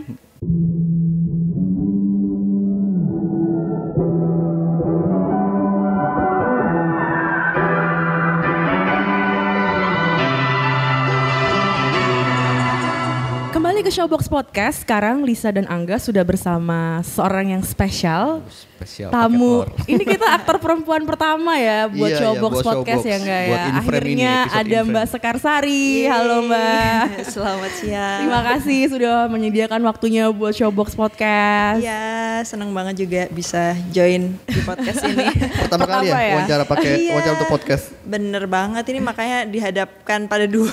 Showbox 13.93 14.25
Podcast. 14.25 14.83
Sekarang 14.83 15.21
Lisa 15.21 15.53
dan 15.53 15.69
Angga 15.69 16.01
sudah 16.01 16.25
bersama 16.25 17.05
seorang 17.05 17.53
yang 17.53 17.61
spesial. 17.61 18.41
Spesial. 18.49 19.13
tamu. 19.13 19.63
Ini 19.87 20.01
kita 20.01 20.27
aktor 20.33 20.57
perempuan 20.57 21.05
pertama 21.05 21.55
ya 21.55 21.87
buat 21.87 22.09
Iya, 22.09 22.09
iya, 22.09 22.23
Showbox 22.25 22.53
buat 22.53 22.65
Podcast 22.67 22.99
Showbox. 22.99 23.07
ya 23.07 23.17
enggak 23.21 23.43
ya. 23.43 23.53
Ini, 23.63 23.71
Akhirnya 23.79 24.33
episode 24.41 24.57
ada 24.57 24.65
Inframe. 24.73 24.89
Mbak 24.91 25.05
Sekarsari. 25.07 25.85
Halo 26.09 26.37
Mbak. 26.43 27.03
Selamat 27.29 27.73
siang. 27.77 28.19
Terima 28.19 28.41
kasih 28.43 28.81
sudah 28.89 29.17
menyediakan 29.29 29.81
waktunya 29.85 30.25
buat 30.29 30.51
Showbox 30.51 30.89
Podcast. 30.97 31.79
Iya, 31.79 32.03
senang 32.43 32.73
banget 32.73 32.95
juga 32.99 33.29
bisa 33.29 33.63
join 33.93 34.35
di 34.43 34.61
podcast 34.65 35.05
ini. 35.05 35.31
Pertama 35.63 35.85
kali 35.87 36.09
ya, 36.09 36.11
Pertama 36.11 36.19
ya? 36.19 36.33
wawancara 36.35 36.65
pakai 36.65 36.91
Iya. 36.97 37.11
wawancara 37.13 37.33
untuk 37.37 37.51
podcast. 37.53 37.85
Bener 38.03 38.45
banget 38.47 38.85
ini 38.89 38.99
makanya 38.99 39.39
dihadapkan 39.45 40.27
pada 40.27 40.49
dua 40.49 40.73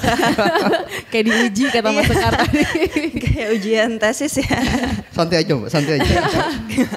Kayak 1.13 1.25
diuji 1.27 1.63
kata 1.67 1.83
Mbak 1.85 1.93
Iya. 1.99 2.09
Sekar 2.09 2.33
tadi. 2.39 2.63
kayak 3.23 3.49
ujian 3.55 3.89
tesis 3.97 4.39
ya. 4.39 4.57
Santai 5.15 5.41
aja, 5.41 5.51
Mbak, 5.53 5.69
santai 5.69 5.93
aja. 5.99 6.13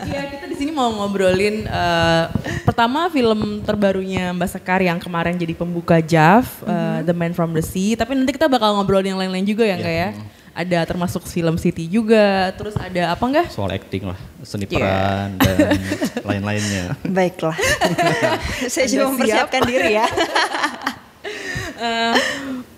Iya, 0.05 0.23
kita 0.31 0.45
di 0.47 0.57
sini 0.57 0.71
mau 0.71 0.89
ngobrolin 0.93 1.65
eh, 1.65 2.25
pertama 2.63 3.09
film 3.09 3.61
terbarunya 3.63 4.31
Mbak 4.31 4.49
Sekar 4.49 4.79
yang 4.79 4.99
kemarin 4.99 5.35
jadi 5.35 5.53
pembuka 5.53 5.99
JAV, 5.99 6.47
eh, 6.65 6.99
The 7.03 7.15
Man 7.15 7.33
from 7.33 7.51
the 7.53 7.65
Sea. 7.65 7.95
Tapi 7.95 8.15
nanti 8.15 8.33
kita 8.33 8.47
bakal 8.47 8.77
ngobrolin 8.77 9.15
yang 9.15 9.21
lain-lain 9.21 9.45
juga 9.45 9.65
ya, 9.65 9.77
enggak 9.77 9.97
ya? 9.97 10.11
ada 10.53 10.85
termasuk 10.85 11.25
film 11.25 11.57
City 11.57 11.89
juga, 11.89 12.53
terus 12.53 12.77
ada 12.77 13.17
apa 13.17 13.25
enggak? 13.25 13.49
Soal 13.49 13.73
acting 13.73 14.05
lah, 14.05 14.21
seni 14.45 14.69
Iya. 14.69 14.77
peran 14.77 15.29
dan 15.41 15.57
lain-lainnya. 16.29 16.85
Baiklah. 17.09 17.57
Saya 18.69 18.85
cuma 18.85 19.09
siap? 19.09 19.11
mempersiapkan 19.17 19.63
diri 19.65 19.97
ya. 19.97 20.07
Eh, 21.83 22.15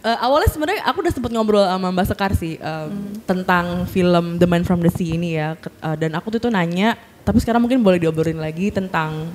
eh, 0.05 0.19
awalnya 0.21 0.53
sebenarnya 0.53 0.85
aku 0.85 1.01
udah 1.01 1.13
sempet 1.17 1.33
ngobrol 1.33 1.65
sama 1.65 1.89
Mbak 1.89 2.07
Sekar 2.13 2.33
sih 2.37 2.61
em, 2.61 2.89
tentang 3.25 3.89
film 3.89 4.37
The 4.37 4.45
Man 4.45 4.63
from 4.63 4.85
the 4.85 4.93
Sea 4.93 5.17
ini 5.17 5.41
ya, 5.41 5.57
eh, 5.57 5.97
dan 5.97 6.13
aku 6.15 6.29
tuh 6.37 6.41
tuh 6.45 6.53
nanya, 6.53 6.95
tapi 7.25 7.41
sekarang 7.41 7.65
mungkin 7.65 7.81
boleh 7.81 7.97
diobrolin 7.97 8.37
lagi 8.37 8.69
tentang 8.69 9.33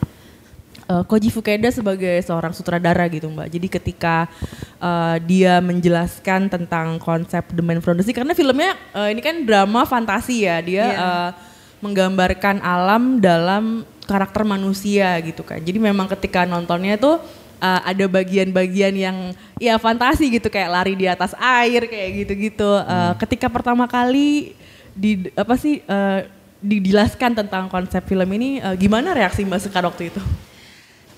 eh, 0.85 1.03
Koji 1.09 1.33
Fukeda 1.33 1.73
sebagai 1.73 2.21
seorang 2.21 2.53
sutradara 2.53 3.09
gitu 3.09 3.27
Mbak. 3.33 3.49
Jadi 3.49 3.67
ketika 3.67 4.29
eh, 4.77 5.17
dia 5.25 5.57
menjelaskan 5.59 6.53
tentang 6.53 7.01
konsep 7.01 7.49
The 7.49 7.65
Man 7.65 7.81
from 7.81 7.97
the 7.97 8.05
Sea, 8.05 8.13
karena 8.13 8.38
filmnya 8.38 8.77
eh, 8.93 9.09
ini 9.13 9.21
kan 9.25 9.41
drama 9.41 9.89
fantasi 9.89 10.45
ya, 10.45 10.61
dia 10.61 10.85
Iya. 10.85 10.93
eh, 11.01 11.31
menggambarkan 11.79 12.59
alam 12.59 13.23
dalam 13.23 13.88
karakter 14.03 14.43
manusia 14.43 15.15
gitu 15.23 15.47
kan. 15.47 15.63
Jadi 15.63 15.79
memang 15.79 16.11
ketika 16.11 16.43
nontonnya 16.43 16.99
tuh 16.99 17.23
uh, 17.62 17.82
ada 17.86 18.06
bagian-bagian 18.08 18.96
yang 18.96 19.18
ya 19.62 19.78
fantasi 19.78 20.28
gitu 20.32 20.48
kayak 20.50 20.72
lari 20.72 20.94
di 20.98 21.06
atas 21.06 21.38
air 21.38 21.86
kayak 21.86 22.10
gitu-gitu. 22.25 22.72
Uh, 22.84 23.13
Ketika 23.20 23.51
pertama 23.51 23.86
kali 23.86 24.58
di 24.96 25.30
apa 25.38 25.56
sih 25.56 25.86
uh, 25.86 26.25
dijelaskan 26.60 27.39
tentang 27.39 27.72
konsep 27.72 28.04
film 28.04 28.28
ini, 28.36 28.60
uh, 28.60 28.75
gimana 28.75 29.16
reaksi 29.16 29.48
Mbak 29.48 29.60
Sekar 29.63 29.88
waktu 29.88 30.12
itu? 30.12 30.20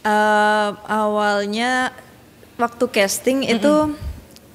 Eh, 0.01 0.69
awalnya 0.89 1.93
waktu 2.57 2.85
casting 2.89 3.45
itu 3.45 3.93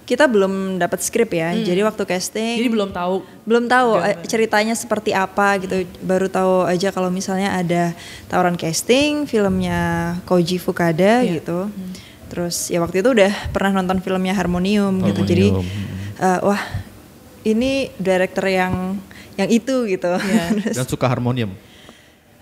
kita 0.06 0.24
belum 0.24 0.78
dapat 0.78 1.02
skrip 1.02 1.34
ya. 1.34 1.50
Jadi 1.52 1.82
waktu 1.82 2.06
casting 2.06 2.56
Jadi 2.56 2.70
belum 2.70 2.94
tahu. 2.94 3.26
belum 3.42 3.66
tahu 3.66 3.90
eh, 4.00 4.16
ceritanya 4.24 4.72
seperti 4.72 5.10
apa 5.10 5.58
gitu. 5.58 5.82
Baru 5.98 6.30
tahu 6.30 6.62
aja 6.62 6.94
kalau 6.94 7.10
misalnya 7.10 7.58
ada 7.58 7.90
tawaran 8.26 8.54
casting 8.54 9.26
filmnya 9.26 10.14
Koji 10.22 10.56
Fukada 10.56 11.20
Iya. 11.20 11.42
gitu. 11.42 11.66
Terus 12.26 12.70
ya 12.70 12.78
waktu 12.78 13.02
itu 13.02 13.10
udah 13.12 13.50
pernah 13.50 13.82
nonton 13.82 13.98
filmnya 13.98 14.30
Harmonium, 14.32 15.02
gitu. 15.02 15.26
Jadi 15.26 15.46
Harmonium, 15.50 16.22
eh, 16.22 16.40
wah 16.40 16.62
ini 17.42 17.90
director 17.98 18.46
yang 18.46 18.94
yang 19.34 19.50
itu 19.50 19.84
gitu. 19.84 20.14
Iya. 20.14 20.44
Dan 20.78 20.86
suka 20.86 21.06
harmonium. 21.06 21.50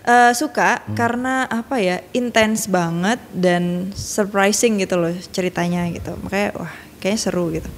eh, 0.01 0.31
suka 0.37 0.85
karena 0.93 1.49
apa 1.49 1.81
ya 1.81 1.97
intens 2.13 2.69
banget 2.69 3.17
dan 3.33 3.89
surprising 3.91 4.77
gitu 4.77 5.01
loh 5.01 5.09
ceritanya 5.33 5.89
gitu. 5.89 6.13
Makanya 6.21 6.53
wah 6.53 6.73
kayaknya 7.05 7.21
seru 7.21 7.53
gitu. 7.53 7.69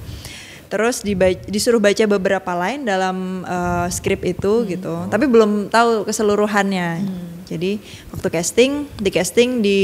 Terus 0.72 1.04
diba- 1.04 1.44
disuruh 1.48 1.80
baca 1.80 2.04
beberapa 2.08 2.52
line 2.56 2.88
dalam 2.88 3.44
eh, 3.44 3.86
skrip 3.92 4.24
itu 4.24 4.64
gitu, 4.64 5.04
tapi 5.12 5.28
belum 5.28 5.68
tahu 5.68 6.08
keseluruhannya. 6.08 7.04
Jadi 7.48 7.80
waktu 8.12 8.28
casting, 8.28 8.72
di 9.00 9.08
casting 9.08 9.64
di 9.64 9.80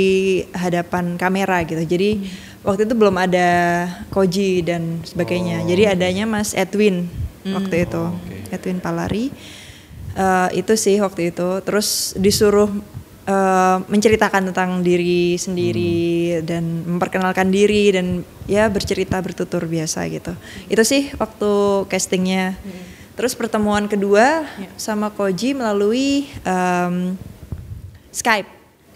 hadapan 0.53 1.17
kamera 1.17 1.65
gitu. 1.65 1.81
Jadi 1.81 2.29
waktu 2.61 2.85
itu 2.85 2.93
belum 2.93 3.17
ada 3.17 3.49
Koji 4.13 4.61
dan 4.65 5.01
sebagainya. 5.01 5.65
Jadi 5.65 5.89
adanya 5.89 6.25
Mas 6.29 6.53
Edwin 6.53 7.09
waktu 7.45 7.89
itu, 7.89 8.05
Edwin 8.53 8.85
Palari. 8.85 9.33
Eh, 10.13 10.49
itu 10.61 10.77
sih 10.77 11.01
waktu 11.01 11.33
itu. 11.33 11.65
Terus 11.65 12.13
disuruh 12.21 12.69
eh, 13.25 13.77
menceritakan 13.89 14.53
tentang 14.53 14.81
diri 14.85 15.37
sendiri 15.37 16.41
dan 16.45 16.85
memperkenalkan 16.87 17.49
diri 17.49 17.91
dan 17.93 18.21
ya 18.45 18.69
bercerita 18.69 19.21
bertutur 19.21 19.65
biasa 19.65 20.05
gitu. 20.13 20.33
Itu 20.69 20.83
sih 20.85 21.13
waktu 21.17 21.51
castingnya. 21.89 22.57
Terus 23.15 23.39
pertemuan 23.39 23.87
kedua 23.87 24.43
sama 24.75 25.07
Koji 25.15 25.55
melalui 25.55 26.27
em, 26.43 27.15
Skype. 28.11 28.51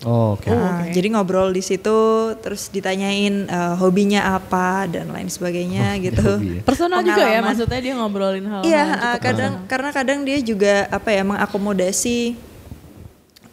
Oh, 0.06 0.38
oke. 0.38 0.47
Nah, 0.47 0.87
Jadi 0.94 1.11
ngobrol 1.11 1.50
di 1.50 1.58
situ, 1.58 1.99
terus 2.38 2.70
ditanyain 2.70 3.50
eh, 3.50 3.75
hobinya 3.78 4.38
apa 4.38 4.87
dan 4.87 5.11
lain 5.11 5.26
sebagainya 5.26 5.99
Oh, 5.99 6.02
gitu. 6.02 6.30
hobi 6.38 6.58
ya. 6.58 6.62
Personal 6.62 7.02
juga 7.02 7.26
ya, 7.26 7.42
maksudnya 7.42 7.80
dia 7.82 7.94
ngobrolin 7.99 8.47
hal-hal 8.47 8.62
Iya, 8.62 8.85
uh, 8.94 9.16
kadang 9.18 9.52
karena 9.66 9.90
kadang 9.90 10.18
dia 10.23 10.38
juga 10.38 10.87
apa 10.87 11.11
ya 11.11 11.26
mengakomodasi 11.26 12.38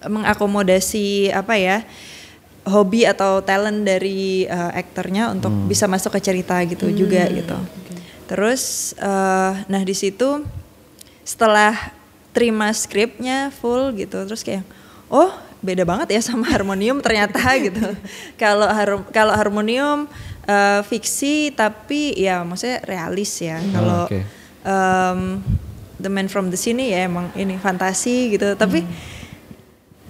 mengakomodasi 0.08 1.34
apa 1.34 1.58
ya 1.58 1.78
hobi 2.66 3.06
atau 3.06 3.46
talent 3.46 3.86
dari 3.86 4.50
uh, 4.50 4.74
aktornya 4.74 5.30
untuk 5.30 5.54
bisa 5.70 5.86
masuk 5.86 6.18
ke 6.18 6.22
cerita 6.22 6.58
gitu 6.66 6.90
juga 6.90 7.30
gitu. 7.30 7.58
Terus 8.26 8.94
uh, 8.98 9.54
nah 9.70 9.82
di 9.86 9.94
situ 9.94 10.42
setelah 11.22 11.94
terima 12.34 12.74
skripnya 12.74 13.54
full 13.54 13.94
gitu 13.96 14.26
terus 14.26 14.44
kayak 14.44 14.66
oh 15.08 15.32
beda 15.64 15.82
banget 15.82 16.18
ya 16.18 16.22
sama 16.22 16.50
harmonium 16.50 17.02
ternyata 17.06 17.42
gitu. 17.66 17.94
Kalau 18.38 18.66
harum 18.66 19.02
kalau 19.14 19.34
harmonium 19.38 20.10
uh, 20.50 20.82
fiksi 20.90 21.54
tapi 21.54 22.18
ya 22.18 22.42
maksudnya 22.42 22.82
realis 22.90 23.30
ya. 23.42 23.62
Kalau 23.62 24.10
oke. 24.10 24.20
um, 24.66 25.22
The 26.02 26.10
Man 26.12 26.28
from 26.28 26.50
the 26.50 26.60
Sini 26.60 26.92
ya 26.94 27.06
emang 27.06 27.30
ini 27.38 27.62
fantasi 27.62 28.34
gitu. 28.34 28.58
Tapi 28.58 28.82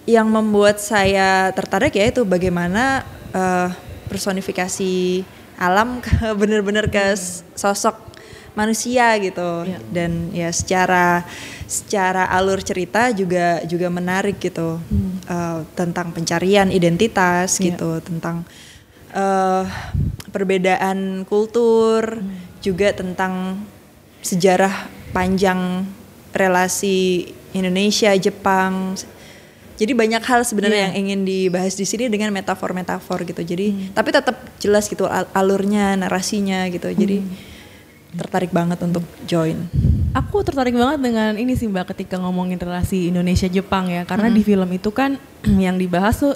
yang 0.05 0.29
membuat 0.29 0.77
saya 0.77 1.49
tertarik 1.51 1.93
ya 1.93 2.07
itu 2.07 2.21
bagaimana 2.23 3.01
eh, 3.31 3.69
personifikasi 4.05 5.25
alam 5.57 6.01
ke 6.01 6.11
bener-bener 6.39 6.87
ke 6.87 7.13
s- 7.13 7.41
sosok 7.53 7.97
manusia 8.55 9.19
gitu. 9.19 9.67
Iya. 9.67 9.79
dan 9.91 10.11
ya 10.31 10.47
secara 10.47 11.27
secara 11.67 12.29
alur 12.31 12.63
cerita 12.63 13.11
juga 13.11 13.59
juga 13.65 13.89
menarik 13.89 14.39
gitu. 14.39 14.79
Eh, 15.25 15.59
tentang 15.73 16.13
pencarian 16.13 16.69
identitas 16.69 17.57
Iya. 17.57 17.73
gitu 17.73 17.99
tentang 17.99 18.45
eh 19.11 19.63
perbedaan 20.29 21.23
kultur 21.23 22.19
juga 22.59 22.91
tentang 22.91 23.63
sejarah 24.19 24.85
panjang 25.11 25.87
relasi 26.35 27.31
Indonesia 27.51 28.11
Jepang 28.15 28.99
jadi 29.75 29.91
banyak 29.91 30.23
hal 30.23 30.41
sebenarnya 30.41 30.75
Iya. 30.75 30.85
yang 30.87 30.95
ingin 31.03 31.19
dibahas 31.23 31.75
di 31.75 31.83
sini 31.83 32.07
dengan 32.07 32.31
metafor-metafor 32.31 33.27
gitu. 33.27 33.43
Jadi 33.43 33.91
tapi 33.91 34.09
tetap 34.09 34.39
jelas 34.57 34.87
gitu 34.87 35.03
al- 35.03 35.27
alurnya 35.31 35.95
narasinya 35.95 36.63
gitu. 36.71 36.87
Jadi 36.87 37.19
tertarik 38.15 38.55
banget 38.55 38.79
untuk 38.79 39.03
join. 39.27 39.67
Aku 40.15 40.39
tertarik 40.39 40.71
banget 40.71 41.03
dengan 41.03 41.35
ini 41.35 41.59
sih 41.59 41.67
Mbak 41.67 41.91
ketika 41.91 42.15
ngomongin 42.15 42.55
relasi 42.55 43.11
Indonesia 43.11 43.51
Jepang 43.51 43.91
ya. 43.91 44.07
Karena 44.07 44.31
di 44.31 44.39
film 44.39 44.71
itu 44.71 44.87
kan 44.87 45.19
yang 45.65 45.75
dibahas 45.75 46.23
tuh 46.23 46.31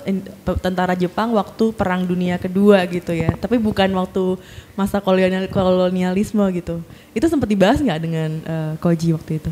tentara 0.59 0.91
Jepang 0.99 1.31
waktu 1.31 1.71
Perang 1.71 2.03
Dunia 2.03 2.35
Kedua 2.35 2.83
gitu 2.91 3.15
ya. 3.15 3.31
Tapi 3.39 3.55
bukan 3.55 3.87
waktu 3.95 4.35
masa 4.75 4.99
kolonial 4.99 5.47
kolonialisme 5.47 6.43
gitu. 6.51 6.83
Itu 7.15 7.31
sempat 7.31 7.47
dibahas 7.47 7.79
nggak 7.79 7.99
dengan 8.03 8.29
eh, 8.43 8.73
Koji 8.83 9.15
waktu 9.15 9.39
itu? 9.39 9.51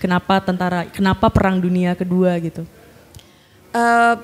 Kenapa 0.00 0.40
tentara 0.40 0.88
kenapa 0.88 1.28
Perang 1.28 1.60
Dunia 1.60 1.92
Kedua 1.92 2.32
gitu 2.40 2.64
Eh, 3.74 4.16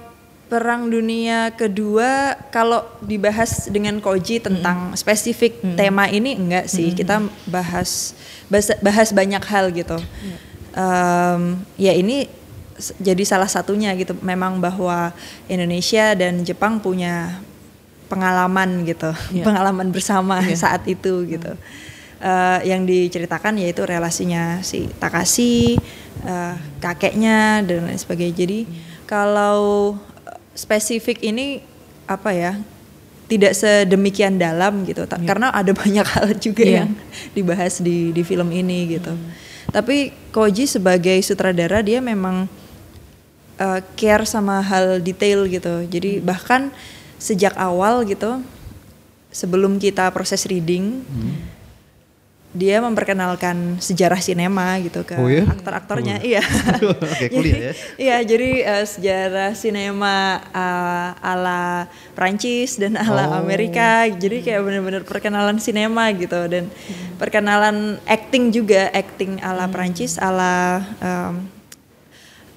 Perang 0.50 0.90
Dunia 0.90 1.54
Kedua 1.54 2.34
kalau 2.50 2.82
dibahas 3.06 3.70
dengan 3.70 4.02
Koji 4.02 4.42
tentang 4.42 4.98
spesifik 4.98 5.62
tema 5.78 6.10
ini 6.10 6.34
enggak 6.34 6.66
sih. 6.66 6.90
Kita 6.90 7.22
bahas 7.46 8.18
bahas, 8.50 8.74
bahas 8.82 9.08
banyak 9.14 9.38
hal 9.46 9.70
gitu. 9.70 9.94
Em, 10.74 11.54
ya 11.78 11.94
ini 11.94 12.26
jadi 12.98 13.22
salah 13.22 13.46
satunya 13.46 13.94
gitu. 13.94 14.18
Memang 14.26 14.58
bahwa 14.58 15.14
Indonesia 15.46 16.18
dan 16.18 16.42
Jepang 16.42 16.82
punya 16.82 17.38
pengalaman 18.10 18.82
gitu. 18.82 19.14
Iya. 19.30 19.46
pengalaman 19.46 19.94
bersama 19.94 20.42
saat 20.66 20.82
itu 20.90 21.30
gitu. 21.30 21.54
Eh, 22.18 22.58
yang 22.66 22.90
diceritakan 22.90 23.54
yaitu 23.62 23.86
relasinya 23.86 24.66
si 24.66 24.90
Takashi 24.98 25.78
eh, 26.26 26.54
kakeknya 26.82 27.62
dan 27.62 27.86
lain 27.86 28.02
sebagainya. 28.02 28.34
Jadi 28.34 28.89
kalau 29.10 29.98
eh, 30.22 30.38
spesifik 30.54 31.18
ini 31.20 31.66
apa 32.06 32.30
ya 32.30 32.52
tidak 33.26 33.54
sedemikian 33.54 34.38
dalam 34.38 34.82
gitu 34.82 35.06
Ta- 35.06 35.18
karena 35.18 35.50
ada 35.50 35.74
banyak 35.82 36.06
hal 36.06 36.34
juga 36.36 36.62
Iya. 36.62 36.76
yang 36.82 36.90
dibahas 37.30 37.78
di 37.78 38.10
di 38.10 38.22
film 38.22 38.50
ini 38.50 38.94
gitu. 38.94 39.10
Tapi 39.70 40.10
Koji 40.30 40.66
sebagai 40.66 41.14
sutradara 41.22 41.78
dia 41.78 41.98
memang 41.98 42.50
uh, 43.56 43.80
care 43.94 44.22
sama 44.24 44.58
hal 44.58 44.98
detail 44.98 45.46
gitu. 45.46 45.86
Jadi 45.86 46.18
bahkan 46.18 46.74
sejak 47.18 47.54
awal 47.54 48.02
gitu 48.02 48.42
sebelum 49.30 49.78
kita 49.78 50.10
proses 50.10 50.42
reading 50.42 51.06
dia 52.50 52.82
memperkenalkan 52.82 53.78
sejarah 53.78 54.18
sinema 54.18 54.74
gitu 54.82 55.06
ke 55.06 55.14
Oh 55.14 55.30
ya? 55.30 55.46
aktor-aktornya. 55.46 56.18
Iya. 56.18 56.42
Oke, 57.14 57.30
kuliah 57.30 57.70
ya. 57.70 57.72
Iya, 57.94 58.16
jadi 58.26 58.50
eh, 58.66 58.84
sejarah 58.90 59.54
sinema 59.54 60.42
eh, 60.50 61.08
ala 61.22 61.86
Prancis 62.18 62.74
dan 62.74 62.98
ala 62.98 63.30
Oh. 63.30 63.38
Amerika. 63.38 64.02
Jadi 64.10 64.42
kayak 64.42 64.66
bener-bener 64.66 65.02
perkenalan 65.06 65.62
sinema 65.62 66.10
gitu 66.10 66.50
dan 66.50 66.66
perkenalan 67.22 68.02
acting 68.10 68.50
juga, 68.50 68.90
acting 68.90 69.38
ala 69.46 69.70
Prancis, 69.70 70.18
ala 70.18 70.82
em, 70.98 71.46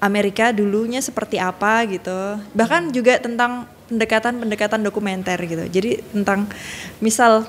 Amerika 0.02 0.50
dulunya 0.50 1.00
seperti 1.00 1.38
apa 1.38 1.86
gitu. 1.86 2.42
Bahkan 2.58 2.90
juga 2.90 3.22
tentang 3.22 3.70
pendekatan-pendekatan 3.94 4.82
dokumenter 4.82 5.38
gitu. 5.46 5.64
Jadi 5.70 6.02
tentang 6.10 6.50
misal 6.98 7.46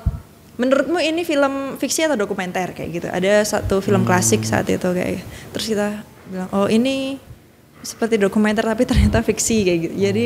menurutmu 0.55 0.99
ini 0.99 1.21
film 1.23 1.75
fiksi 1.75 2.07
atau 2.07 2.15
dokumenter 2.15 2.71
kayak 2.71 2.89
gitu. 2.91 3.07
Ada 3.11 3.43
satu 3.43 3.83
film 3.83 4.07
klasik 4.07 4.43
saat 4.43 4.67
itu 4.67 4.87
kayak 4.87 5.19
terus 5.51 5.65
kita 5.67 5.87
bilang 6.25 6.49
oh 6.51 6.65
ini 6.65 7.19
seperti 7.83 8.17
dokumenter 8.17 8.65
tapi 8.65 8.87
ternyata 8.87 9.19
fiksi 9.21 9.57
kayak 9.61 9.79
gitu. 9.89 9.95
Jadi 9.99 10.25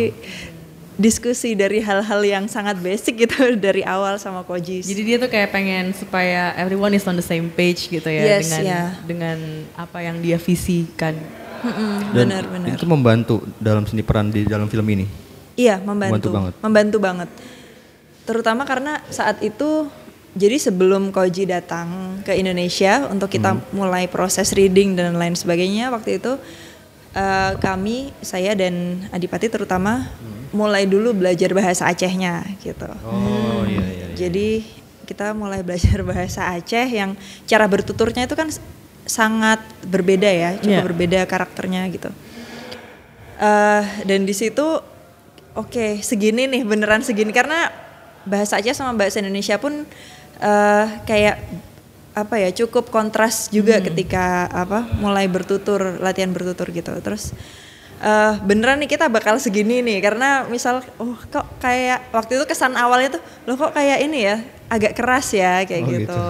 diskusi 0.99 1.55
dari 1.55 1.79
hal-hal 1.79 2.21
yang 2.27 2.43
sangat 2.51 2.75
basic 2.79 3.23
gitu 3.23 3.55
dari 3.65 3.81
awal 3.87 4.19
sama 4.19 4.43
Koji. 4.43 4.83
Jadi 4.83 5.01
dia 5.01 5.15
tuh 5.15 5.31
kayak 5.31 5.49
pengen 5.49 5.95
supaya 5.95 6.51
everyone 6.59 6.91
is 6.91 7.07
on 7.07 7.15
the 7.15 7.23
same 7.23 7.47
page 7.47 7.87
gitu 7.87 8.05
ya 8.05 8.37
Yes, 8.37 8.51
dengan 8.51 8.63
ya. 8.67 8.81
dengan 9.07 9.37
apa 9.79 10.03
yang 10.03 10.19
dia 10.19 10.35
visikan. 10.35 11.15
Mm-mm, 11.59 12.15
Dan 12.15 12.27
benar-benar. 12.31 12.67
itu 12.71 12.85
membantu 12.87 13.35
dalam 13.59 13.83
seni 13.83 13.99
peran 13.99 14.31
di 14.31 14.47
dalam 14.47 14.71
film 14.71 14.87
ini. 14.87 15.03
Iya, 15.59 15.79
membantu. 15.83 16.07
Membantu 16.15 16.29
banget. 16.31 16.53
Membantu 16.63 16.97
banget. 17.03 17.29
Terutama 18.23 18.63
karena 18.63 19.03
saat 19.11 19.43
itu 19.43 19.91
jadi 20.31 20.55
sebelum 20.55 21.09
Koji 21.09 21.45
datang 21.45 22.19
ke 22.21 22.33
Indonesia 22.33 23.07
untuk 23.07 23.29
kita 23.29 23.53
Hmm. 23.53 23.63
mulai 23.73 24.05
proses 24.05 24.53
reading 24.53 24.93
dan 24.93 25.15
lain 25.15 25.33
sebagainya 25.33 25.89
waktu 25.89 26.17
itu 26.17 26.37
eh, 27.09 27.53
kami 27.57 28.13
saya 28.21 28.53
dan 28.53 29.01
Adipati 29.09 29.49
terutama 29.49 30.05
mulai 30.49 30.85
dulu 30.85 31.13
belajar 31.13 31.49
bahasa 31.51 31.85
Acehnya 31.85 32.45
gitu. 32.59 32.85
Oh 33.01 33.65
iya 33.65 33.81
iya. 33.81 34.05
Jadi 34.13 34.61
kita 35.05 35.33
mulai 35.33 35.65
belajar 35.65 36.05
bahasa 36.05 36.53
Aceh 36.53 36.85
yang 36.85 37.17
cara 37.45 37.65
bertuturnya 37.65 38.25
itu 38.25 38.37
kan 38.37 38.53
sangat 39.05 39.57
berbeda 39.83 40.29
ya, 40.29 40.49
cukup 40.57 40.69
Iya. 40.69 40.85
berbeda 40.85 41.19
karakternya 41.25 41.89
gitu. 41.89 42.13
Eh 43.39 43.83
dan 44.05 44.27
di 44.27 44.35
situ 44.35 44.77
oke 45.55 45.85
segini 46.01 46.45
nih 46.45 46.61
beneran 46.61 47.01
segini 47.01 47.31
karena 47.31 47.71
bahasa 48.21 48.59
Aceh 48.59 48.75
sama 48.75 48.93
bahasa 48.93 49.17
Indonesia 49.17 49.57
pun 49.57 49.87
eh 50.39 50.85
kayak 51.03 51.35
apa 52.11 52.35
ya 52.37 52.49
cukup 52.53 52.89
kontras 52.89 53.47
juga 53.47 53.79
ketika 53.79 54.47
apa 54.47 54.83
mulai 54.97 55.25
bertutur 55.25 55.79
latihan 55.97 56.29
bertutur 56.29 56.67
gitu 56.69 56.91
terus 56.99 57.31
eh 57.97 58.33
beneran 58.41 58.79
nih 58.79 58.89
kita 58.89 59.07
bakal 59.07 59.35
segini 59.35 59.79
nih 59.79 59.99
karena 59.99 60.43
misal 60.45 60.79
oh 60.97 61.15
kok 61.25 61.43
kayak 61.59 62.07
waktu 62.09 62.35
itu 62.35 62.45
kesan 62.45 62.73
awalnya 62.73 63.15
tuh 63.15 63.21
lo 63.45 63.55
kok 63.55 63.71
kayak 63.71 63.99
ini 64.01 64.19
ya 64.25 64.35
agak 64.67 64.93
keras 64.93 65.31
ya 65.31 65.63
kayak 65.63 65.81
Oh, 65.81 65.91
gitu. 65.91 66.23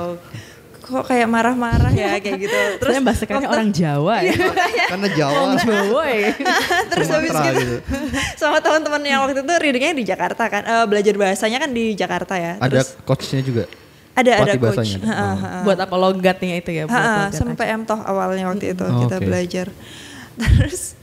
kok 0.82 1.06
kayak 1.06 1.25
marah-marah 1.25 1.94
ya 1.94 2.18
kayak 2.18 2.38
gitu 2.39 2.60
Terus 2.82 2.94
bahasa 3.00 3.24
kayaknya 3.24 3.46
waktu- 3.46 3.54
orang 3.56 3.70
Jawa 3.72 4.16
ya. 4.20 4.34
Karena 4.92 5.08
Jawa 5.12 5.34
Orang 5.36 5.58
Jawa 5.60 6.04
ya. 6.10 6.32
terus 6.92 7.08
habis 7.08 7.30
gitu, 7.30 7.54
gitu. 7.56 7.75
sama 8.36 8.58
teman-teman 8.58 9.01
yang 9.04 9.22
waktu 9.22 9.38
itu 9.38 9.54
readingnya 9.56 9.94
di 9.94 10.01
Jakarta 10.04 10.44
kan 10.46 10.63
eh, 10.63 10.86
belajar 10.86 11.13
bahasanya 11.16 11.58
kan 11.60 11.70
di 11.70 11.94
Jakarta 11.94 12.34
ya 12.36 12.58
Ada 12.58 12.82
terus 12.82 12.89
coachnya 13.04 13.42
juga. 13.42 13.66
Ada 14.13 14.32
ada 14.42 14.54
coach. 14.56 14.96
Ha, 14.96 15.06
ha, 15.06 15.16
Oh. 15.22 15.36
ha. 15.36 15.50
Buat 15.63 15.80
apa 15.80 15.96
logatnya 15.96 16.56
itu 16.56 16.72
ya? 16.72 16.84
Buat 16.86 16.96
Ha, 16.96 17.12
ha, 17.22 17.32
sampai 17.32 17.72
M 17.72 17.84
toh 17.84 18.00
awalnya 18.00 18.46
waktu 18.46 18.74
itu 18.74 18.84
Oh, 18.84 19.06
kita 19.06 19.18
oke. 19.18 19.25
belajar 19.25 19.68
terus 20.39 20.96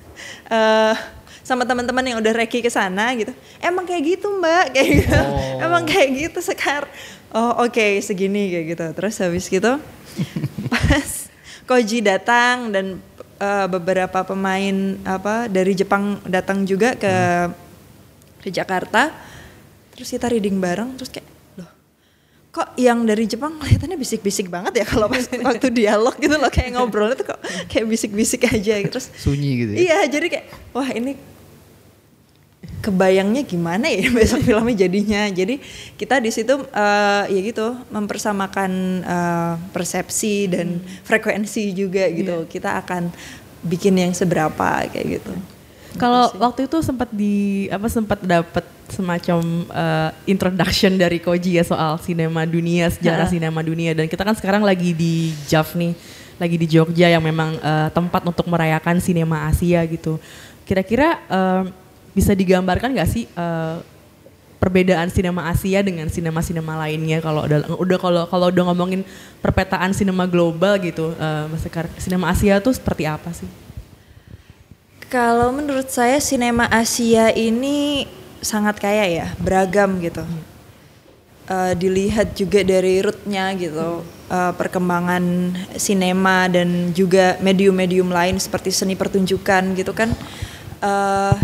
eh 0.47 0.95
sama 1.43 1.63
teman-teman 1.63 2.03
yang 2.03 2.19
udah 2.19 2.33
reki 2.35 2.59
ke 2.59 2.67
sana 2.69 3.15
gitu 3.15 3.31
emang 3.59 3.85
kayak 3.85 4.19
gitu 4.19 4.27
mbak 4.33 4.71
kayak 4.75 4.89
gitu 5.01 5.15
Oh. 5.17 5.63
emang 5.63 5.85
kayak 5.85 6.09
gitu 6.11 6.39
sekar 6.41 6.89
oh 7.31 7.63
oke 7.63 8.01
segini 8.01 8.49
kayak 8.49 8.67
gitu 8.69 8.87
terus 8.93 9.15
habis 9.19 9.47
gitu 9.47 9.79
pas 10.73 11.11
Koji 11.65 11.99
datang 12.01 12.71
dan 12.71 12.99
eh, 13.37 13.67
beberapa 13.69 14.23
pemain 14.23 14.75
apa 15.03 15.47
dari 15.47 15.75
Jepang 15.75 16.19
datang 16.25 16.63
juga 16.63 16.95
ke 16.95 17.15
ke 18.41 18.49
Jakarta 18.49 19.11
terus 19.93 20.09
kita 20.09 20.27
reading 20.27 20.57
bareng 20.57 20.95
terus 20.95 21.11
kayak 21.11 21.27
kok 22.57 22.73
yang 22.81 23.05
dari 23.05 23.29
Jepang 23.29 23.61
kelihatannya 23.61 24.01
bisik-bisik 24.01 24.49
banget 24.49 24.81
ya 24.81 24.85
kalau 24.89 25.13
pas 25.13 25.29
waktu 25.53 25.69
dialog 25.69 26.17
gitu 26.17 26.41
loh 26.41 26.49
kayak 26.49 26.73
ngobrolnya 26.73 27.21
tuh 27.21 27.37
kok 27.37 27.41
kayak 27.71 27.85
bisik-bisik 27.85 28.49
aja 28.49 28.81
gitu. 28.81 28.97
Terus 28.97 29.13
Sunyi 29.13 29.51
gitu 29.61 29.73
ya. 29.77 29.79
iya 29.85 29.99
jadi 30.09 30.27
kayak 30.33 30.47
wah 30.73 30.89
ini 30.89 31.21
kebayangnya 32.81 33.45
gimana 33.45 33.93
ya 33.93 34.09
besok 34.17 34.41
filmnya 34.41 34.89
jadinya. 34.89 35.29
Jadi 35.29 35.61
kita 36.01 36.17
di 36.17 36.33
situ 36.33 36.57
eh, 36.57 37.25
ya 37.29 37.41
gitu 37.45 37.77
mempersamakan 37.93 38.73
eh, 39.05 39.55
persepsi 39.77 40.49
dan 40.49 40.81
frekuensi 41.05 41.77
juga 41.77 42.09
gitu. 42.09 42.49
Kita 42.49 42.81
akan 42.81 43.13
bikin 43.69 44.01
yang 44.01 44.17
seberapa 44.17 44.89
kayak 44.89 45.21
gitu. 45.21 45.33
Kalau 46.01 46.33
waktu 46.41 46.69
itu 46.69 46.81
sempat 46.81 47.13
di 47.13 47.69
apa 47.73 47.89
sempat 47.89 48.21
dapat 48.25 48.76
semacam 48.91 49.67
eh, 49.71 50.11
introduction 50.31 50.95
dari 50.95 51.19
Koji 51.19 51.59
ya 51.59 51.65
soal 51.67 51.99
sinema 52.03 52.47
dunia, 52.47 52.91
sejarah 52.91 53.27
sinema 53.27 53.61
dunia 53.63 53.93
dan 53.93 54.07
kita 54.07 54.23
kan 54.23 54.35
sekarang 54.39 54.63
lagi 54.63 54.95
di 54.95 55.35
JAV 55.51 55.69
nih, 55.77 55.93
lagi 56.39 56.57
di 56.57 56.67
Jogja 56.67 57.09
yang 57.11 57.25
memang 57.25 57.59
eh, 57.59 57.89
tempat 57.91 58.23
untuk 58.25 58.47
merayakan 58.47 59.03
sinema 59.03 59.49
Asia 59.51 59.83
gitu. 59.87 60.19
Kira-kira 60.67 61.23
eh, 61.27 61.63
bisa 62.17 62.33
digambarkan 62.33 62.97
nggak 62.97 63.09
sih 63.11 63.29
eh, 63.29 63.77
perbedaan 64.57 65.13
sinema 65.13 65.47
Asia 65.53 65.85
dengan 65.85 66.09
sinema-sinema 66.09 66.75
lainnya 66.81 67.21
kalau 67.21 67.45
udah 67.45 67.59
udah 67.77 67.99
kalau 68.01 68.23
kalau 68.27 68.47
udah 68.51 68.65
ngomongin 68.73 69.05
perpetaan 69.45 69.93
sinema 69.93 70.25
global 70.27 70.75
gitu, 70.81 71.13
eh, 71.15 71.45
Mas 71.53 71.63
Sekar, 71.63 71.87
sinema 72.01 72.33
Asia 72.33 72.59
tuh 72.59 72.75
seperti 72.75 73.05
apa 73.07 73.31
sih? 73.31 73.47
Kalau 75.07 75.55
menurut 75.55 75.87
saya 75.87 76.19
sinema 76.19 76.67
Asia 76.67 77.31
ini 77.31 78.11
sangat 78.47 78.79
kaya 78.79 79.11
ya, 79.11 79.27
beragam 79.43 79.99
gitu. 79.99 80.23
Eh, 81.47 81.75
dilihat 81.79 82.35
juga 82.35 82.63
dari 82.63 83.03
rootnya 83.03 83.55
gitu, 83.55 84.03
eh, 84.31 84.53
perkembangan 84.55 85.55
sinema 85.79 86.47
dan 86.51 86.91
juga 86.95 87.39
medium-medium 87.43 88.11
lain 88.11 88.39
seperti 88.39 88.71
seni 88.71 88.95
pertunjukan 88.95 89.75
gitu 89.75 89.91
kan. 89.91 90.15
eh 90.77 91.37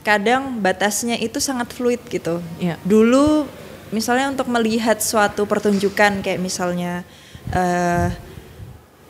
kadang 0.00 0.60
batasnya 0.60 1.20
itu 1.20 1.36
sangat 1.36 1.68
fluid 1.76 2.00
gitu. 2.08 2.40
Iya. 2.56 2.80
Dulu 2.80 3.44
misalnya 3.92 4.32
untuk 4.32 4.48
melihat 4.48 4.98
suatu 5.04 5.44
pertunjukan 5.44 6.24
kayak 6.24 6.40
misalnya 6.40 7.04
eh 7.52 8.08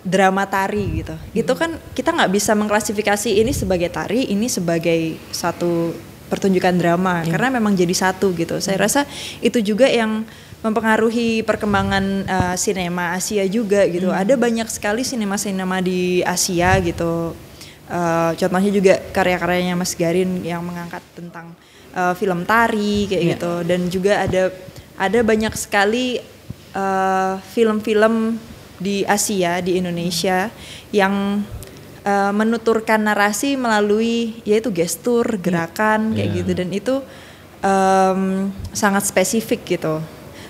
drama 0.05 0.45
tari 0.45 1.01
gitu. 1.05 1.17
Itu 1.33 1.53
kan 1.57 1.81
kita 1.97 2.13
nggak 2.13 2.33
bisa 2.33 2.53
mengklasifikasi 2.53 3.31
ini 3.41 3.53
sebagai 3.57 3.89
tari, 3.89 4.29
ini 4.29 4.47
sebagai 4.53 5.17
satu 5.33 5.97
pertunjukan 6.29 6.75
drama 6.77 7.25
karena 7.29 7.49
memang 7.61 7.77
jadi 7.77 7.93
satu 7.93 8.33
gitu. 8.35 8.59
Saya 8.61 8.81
rasa 8.81 9.05
itu 9.45 9.61
juga 9.61 9.85
yang 9.89 10.25
mempengaruhi 10.65 11.45
perkembangan 11.45 12.05
uh, 12.25 12.55
sinema 12.57 13.13
Asia 13.13 13.45
juga 13.45 13.85
gitu. 13.85 14.09
Ada 14.09 14.41
banyak 14.41 14.65
sekali 14.73 15.05
sinema-sinema 15.05 15.85
di 15.85 16.25
Asia 16.25 16.81
gitu. 16.81 17.37
Uh, 17.85 18.33
contohnya 18.41 18.73
juga 18.73 18.95
karya-karyanya 19.13 19.77
Mas 19.77 19.93
Garin 19.93 20.41
yang 20.41 20.65
mengangkat 20.65 21.05
tentang 21.13 21.53
uh, 21.93 22.17
film 22.17 22.49
tari 22.49 23.05
kayak 23.13 23.23
Iya. 23.23 23.33
gitu 23.37 23.53
dan 23.69 23.81
juga 23.93 24.13
ada 24.25 24.43
ada 24.97 25.21
banyak 25.21 25.53
sekali 25.53 26.17
uh, 26.73 27.37
film-film 27.53 28.41
di 28.81 29.07
Asia 29.07 29.61
di 29.61 29.79
Indonesia 29.79 30.49
yang 30.91 31.45
uh, 32.05 32.31
menuturkan 32.31 33.01
narasi 33.03 33.57
melalui 33.57 34.39
yaitu 34.45 34.71
gestur 34.71 35.25
gerakan 35.41 36.15
kayak 36.15 36.29
Iya. 36.31 36.37
gitu. 36.41 36.53
Dan 36.55 36.69
itu 36.71 36.95
um, 37.61 38.53
sangat 38.71 39.09
spesifik 39.09 39.65
gitu. 39.67 39.99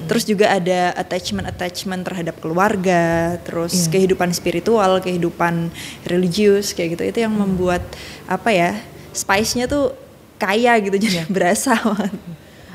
Terus 0.04 0.26
juga 0.26 0.50
ada 0.50 0.92
attachment 0.98 1.46
attachment 1.48 2.02
terhadap 2.04 2.36
keluarga 2.42 3.38
terus 3.46 3.86
kehidupan 3.88 4.34
spiritual 4.34 4.98
kehidupan 5.00 5.70
religius 6.04 6.74
kayak 6.74 6.98
gitu. 6.98 7.02
Itu 7.08 7.18
yang 7.24 7.32
membuat 7.32 7.80
apa 8.26 8.50
ya 8.50 8.70
spice-nya 9.14 9.70
tuh 9.70 9.94
kaya 10.36 10.76
gitu 10.82 10.98
jadi 10.98 11.24
berasa 11.34 11.78
banget. 11.78 12.12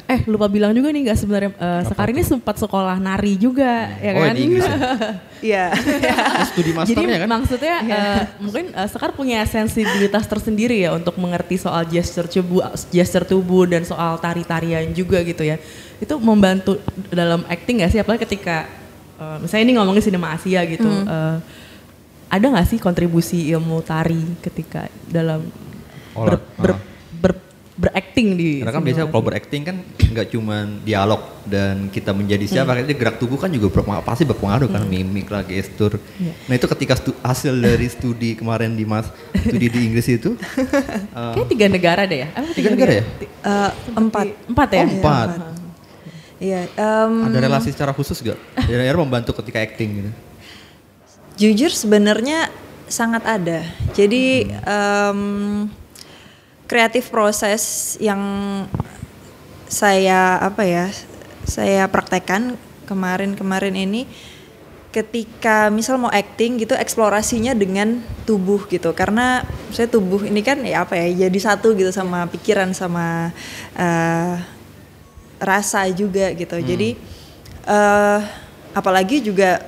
Eh 0.09 0.25
lupa 0.25 0.49
bilang 0.49 0.73
juga 0.73 0.89
nih 0.89 1.05
nggak 1.05 1.17
sebenarnya 1.17 1.51
eh, 1.53 1.81
Sekar 1.85 2.09
ini 2.09 2.21
sempat 2.21 2.57
sekolah 2.57 2.97
nari 2.97 3.37
juga 3.37 3.93
ya 3.95 4.11
Oh, 4.11 4.21
kan? 4.23 4.33
ya? 4.33 4.65
Iya. 5.39 5.65
Studi 6.43 6.73
Jadi 6.73 6.97
masternya 6.97 7.17
kan? 7.17 7.29
maksudnya 7.29 7.75
eh, 7.79 8.21
mungkin 8.41 8.73
eh, 8.73 8.87
Sekar 8.89 9.13
punya 9.13 9.45
sensibilitas 9.45 10.25
tersendiri 10.25 10.81
ya 10.81 10.91
untuk 10.91 11.13
mengerti 11.15 11.55
soal 11.55 11.85
gesture 11.85 12.25
tubuh, 12.25 12.59
gesture 12.89 13.23
tubuh 13.23 13.63
dan 13.63 13.85
soal 13.85 14.17
tari-tarian 14.17 14.89
juga 14.91 15.21
gitu 15.21 15.45
ya. 15.45 15.61
Itu 15.95 16.17
membantu 16.17 16.81
dalam 17.07 17.45
acting 17.45 17.79
nggak 17.79 17.91
sih? 17.93 18.01
Apalagi 18.01 18.25
ketika 18.25 18.65
eh, 19.15 19.37
misalnya 19.39 19.63
ini 19.63 19.73
ngomongin 19.77 20.01
sinema 20.01 20.33
Asia 20.33 20.65
gitu, 20.65 20.89
Hmm. 20.89 21.05
eh, 21.05 21.37
ada 22.27 22.45
nggak 22.45 22.67
sih 22.67 22.77
kontribusi 22.77 23.45
ilmu 23.47 23.79
tari 23.79 24.21
ketika 24.39 24.85
dalam 25.05 25.45
ber, 26.11 26.17
Olah, 26.17 26.29
ber, 26.33 26.39
ah. 26.39 26.73
ber- 26.73 26.81
berakting 27.79 28.35
di 28.35 28.59
Karena 28.59 28.75
kan 28.75 28.83
biasanya 28.83 29.07
kalau 29.07 29.23
berakting 29.23 29.63
kan 29.63 29.77
nggak 29.79 30.27
cuman 30.29 30.83
dialog 30.83 31.21
dan 31.43 31.87
kita 31.87 32.11
menjadi 32.11 32.43
siapa, 32.45 32.75
Hmm. 32.75 32.83
jadi 32.83 32.93
gerak 32.93 33.15
tubuh 33.17 33.39
kan 33.39 33.47
juga 33.47 33.71
berpengaruh, 33.71 34.03
pasti 34.03 34.21
berpengaruh 34.21 34.67
kan 34.67 34.83
mimik 34.83 35.31
lah, 35.31 35.41
gestur. 35.41 35.95
Iya. 36.19 36.35
Nah 36.45 36.53
itu 36.53 36.67
ketika 36.67 36.93
stu- 36.93 37.15
hasil 37.17 37.55
dari 37.55 37.87
studi 37.87 38.35
kemarin 38.35 38.75
di 38.75 38.83
mas 38.83 39.07
studi 39.33 39.71
di 39.71 39.79
Inggris 39.81 40.05
itu 40.05 40.35
eh, 41.15 41.33
Kayak 41.33 41.47
tiga 41.47 41.67
negara 41.67 42.01
deh 42.03 42.19
ya? 42.19 42.27
Emang 42.33 42.51
Tiga 42.51 42.69
negara 42.69 42.91
ya? 42.91 43.03
Ti- 43.15 43.31
Eh, 43.31 43.71
empat. 43.95 44.25
Empat 44.45 44.69
ya? 44.69 44.77
Oh, 44.77 44.89
empat. 44.91 45.27
Iya. 46.39 46.61
em, 46.69 47.13
ada 47.25 47.39
relasi 47.41 47.71
secara 47.71 47.91
khusus 47.91 48.19
gak? 48.19 48.35
Jadi 48.59 48.91
membantu 48.93 49.31
ketika 49.39 49.59
acting 49.59 49.89
gitu. 49.97 50.11
Jujur 51.37 51.71
sebenarnya 51.71 52.51
sangat 52.85 53.23
ada. 53.23 53.63
Jadi 53.95 54.47
em, 54.51 55.19
kreatif 56.69 57.09
proses 57.09 57.97
yang 57.97 58.21
saya 59.65 60.37
apa 60.37 60.63
ya 60.65 60.85
saya 61.49 61.89
praktekkan 61.89 62.55
kemarin-kemarin 62.85 63.73
ini 63.73 64.05
ketika 64.89 65.69
misal 65.69 66.01
mau 66.01 66.09
acting 66.09 66.57
gitu 66.61 66.73
eksplorasinya 66.73 67.53
dengan 67.53 68.01
tubuh 68.25 68.65
gitu. 68.69 68.93
Karena 68.97 69.45
saya 69.69 69.85
tubuh 69.85 70.25
ini 70.25 70.41
kan 70.41 70.61
ya 70.65 70.85
apa 70.85 70.97
ya 70.97 71.29
jadi 71.29 71.39
satu 71.41 71.77
gitu 71.77 71.93
sama 71.93 72.25
pikiran 72.29 72.73
sama 72.73 73.29
eh, 73.77 74.33
rasa 75.41 75.89
juga 75.93 76.33
gitu. 76.33 76.57
Jadi 76.57 76.97
eh 77.69 78.19
apalagi 78.73 79.21
juga 79.21 79.65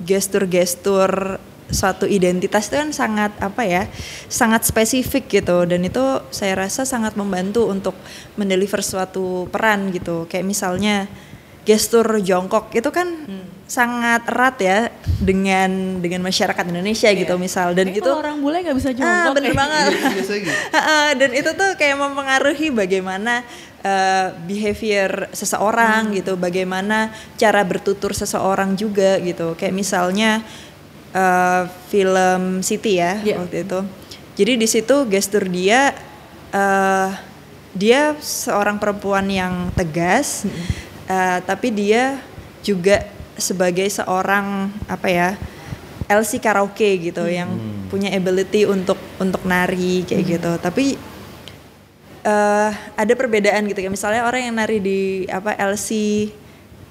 gestur-gestur 0.00 1.40
suatu 1.72 2.04
identitas 2.04 2.68
itu 2.68 2.76
kan 2.76 2.92
sangat 2.92 3.32
apa 3.40 3.64
ya 3.64 3.88
sangat 4.28 4.68
spesifik 4.68 5.40
gitu 5.42 5.64
dan 5.64 5.80
itu 5.82 6.20
saya 6.28 6.54
rasa 6.54 6.84
sangat 6.84 7.16
membantu 7.16 7.66
untuk 7.72 7.96
mendeliver 8.36 8.84
suatu 8.84 9.48
peran 9.48 9.88
gitu 9.90 10.28
kayak 10.28 10.44
misalnya 10.44 11.08
gestur 11.62 12.18
jongkok 12.20 12.74
itu 12.74 12.90
kan 12.90 13.06
sangat 13.72 14.28
erat 14.28 14.56
ya 14.60 14.78
dengan 15.16 16.02
dengan 16.04 16.20
masyarakat 16.26 16.64
Indonesia 16.68 17.08
gitu 17.08 17.40
misal 17.40 17.72
dan 17.72 17.88
Kayaknya 17.88 18.04
itu 18.04 18.10
kalau 18.12 18.20
orang 18.20 18.36
bule 18.44 18.56
nggak 18.60 18.76
bisa 18.76 18.90
ah, 18.90 18.94
jongkok. 18.98 19.34
bener 19.40 19.52
ya. 19.54 19.56
banget 19.56 19.90
Biasanya 20.18 20.40
gitu. 20.44 20.52
Heeh, 20.76 21.06
dan 21.16 21.30
itu 21.32 21.50
tuh 21.56 21.70
kayak 21.80 21.96
mempengaruhi 21.96 22.68
bagaimana 22.68 23.34
eh, 23.80 24.26
behavior 24.44 25.32
seseorang 25.32 26.12
gitu, 26.12 26.36
bagaimana 26.36 27.16
cara 27.40 27.64
bertutur 27.64 28.12
seseorang 28.12 28.76
juga 28.76 29.16
gitu. 29.24 29.56
Kayak 29.56 29.72
misalnya 29.72 30.44
eh, 31.12 31.62
film 31.86 32.60
City 32.60 32.98
ya 32.98 33.20
Iya. 33.20 33.36
waktu 33.38 33.64
itu. 33.64 33.80
Jadi 34.32 34.52
di 34.56 34.66
situ 34.66 34.96
gestur 35.06 35.44
dia 35.44 35.92
eh 36.50 37.10
dia 37.72 38.12
seorang 38.20 38.76
perempuan 38.76 39.24
yang 39.26 39.72
tegas, 39.72 40.44
eh, 41.06 41.38
tapi 41.42 41.72
dia 41.72 42.20
juga 42.60 43.08
sebagai 43.32 43.88
seorang 43.88 44.68
apa 44.86 45.08
ya 45.08 45.28
LC 46.04 46.36
karaoke 46.36 47.00
gitu 47.00 47.24
yang 47.24 47.48
punya 47.88 48.12
ability 48.12 48.68
untuk 48.68 49.00
untuk 49.16 49.40
nari 49.44 50.04
kayak 50.04 50.24
gitu. 50.28 50.52
Tapi 50.58 50.84
eh 52.22 52.70
ada 52.94 53.12
perbedaan 53.16 53.66
gitu 53.66 53.82
kayak 53.82 53.90
misalnya 53.90 54.22
orang 54.22 54.46
yang 54.46 54.54
nari 54.54 54.78
di 54.78 55.00
apa 55.26 55.56
LC 55.58 55.90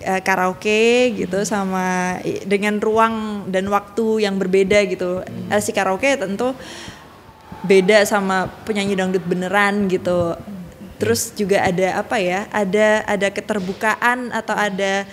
eh, 0.02 0.22
karaoke 0.22 1.14
gitu 1.16 1.46
sama 1.46 2.18
i- 2.22 2.44
dengan 2.44 2.78
ruang 2.78 3.46
dan 3.48 3.70
waktu 3.70 4.26
yang 4.26 4.36
berbeda 4.36 4.84
gitu. 4.86 5.22
LC 5.48 5.72
karaoke 5.72 6.18
tentu 6.18 6.54
beda 7.62 8.02
sama 8.04 8.50
penyanyi 8.66 8.98
dangdut 8.98 9.24
beneran 9.24 9.86
gitu. 9.88 10.34
Terus 10.98 11.34
juga 11.34 11.66
ada 11.66 12.02
apa 12.02 12.22
ya? 12.22 12.46
Ada 12.50 13.06
ada 13.06 13.28
keterbukaan 13.30 14.30
atau 14.34 14.54
ada 14.54 15.06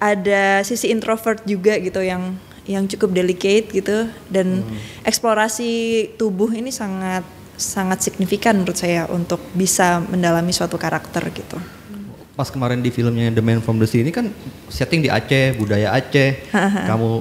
ada 0.00 0.64
sisi 0.64 0.88
introvert 0.88 1.44
juga 1.44 1.76
gitu 1.76 2.00
yang 2.00 2.36
yang 2.68 2.84
cukup 2.86 3.12
delicate 3.12 3.72
gitu 3.72 4.08
dan 4.28 4.62
eksplorasi 5.04 5.70
tubuh 6.16 6.52
ini 6.52 6.68
sangat 6.70 7.24
sangat 7.60 8.00
signifikan 8.00 8.56
menurut 8.56 8.78
saya 8.78 9.04
untuk 9.12 9.40
bisa 9.52 10.00
mendalami 10.08 10.52
suatu 10.52 10.80
karakter 10.80 11.28
gitu. 11.32 11.60
Pas 12.40 12.48
kemarin 12.48 12.80
di 12.80 12.88
filmnya 12.88 13.28
The 13.28 13.44
Man 13.44 13.60
from 13.60 13.76
the 13.76 13.84
Sea 13.84 14.00
ini 14.00 14.08
kan 14.08 14.32
setting 14.72 15.04
di 15.04 15.12
Aceh, 15.12 15.60
budaya 15.60 15.92
Aceh, 15.92 16.40
kamu 16.88 17.20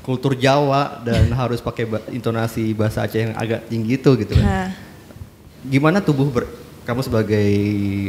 kultur 0.00 0.32
Jawa 0.32 1.04
dan 1.04 1.28
harus 1.36 1.60
pakai 1.60 1.84
ba- 1.84 2.00
intonasi 2.08 2.72
bahasa 2.72 3.04
Aceh 3.04 3.28
yang 3.28 3.36
agak 3.36 3.68
tinggi 3.68 4.00
itu 4.00 4.08
gitu 4.16 4.32
kan. 4.32 4.72
Gimana 5.68 6.00
tubuh 6.00 6.32
ber- 6.32 6.48
kamu 6.82 7.04
sebagai 7.04 7.48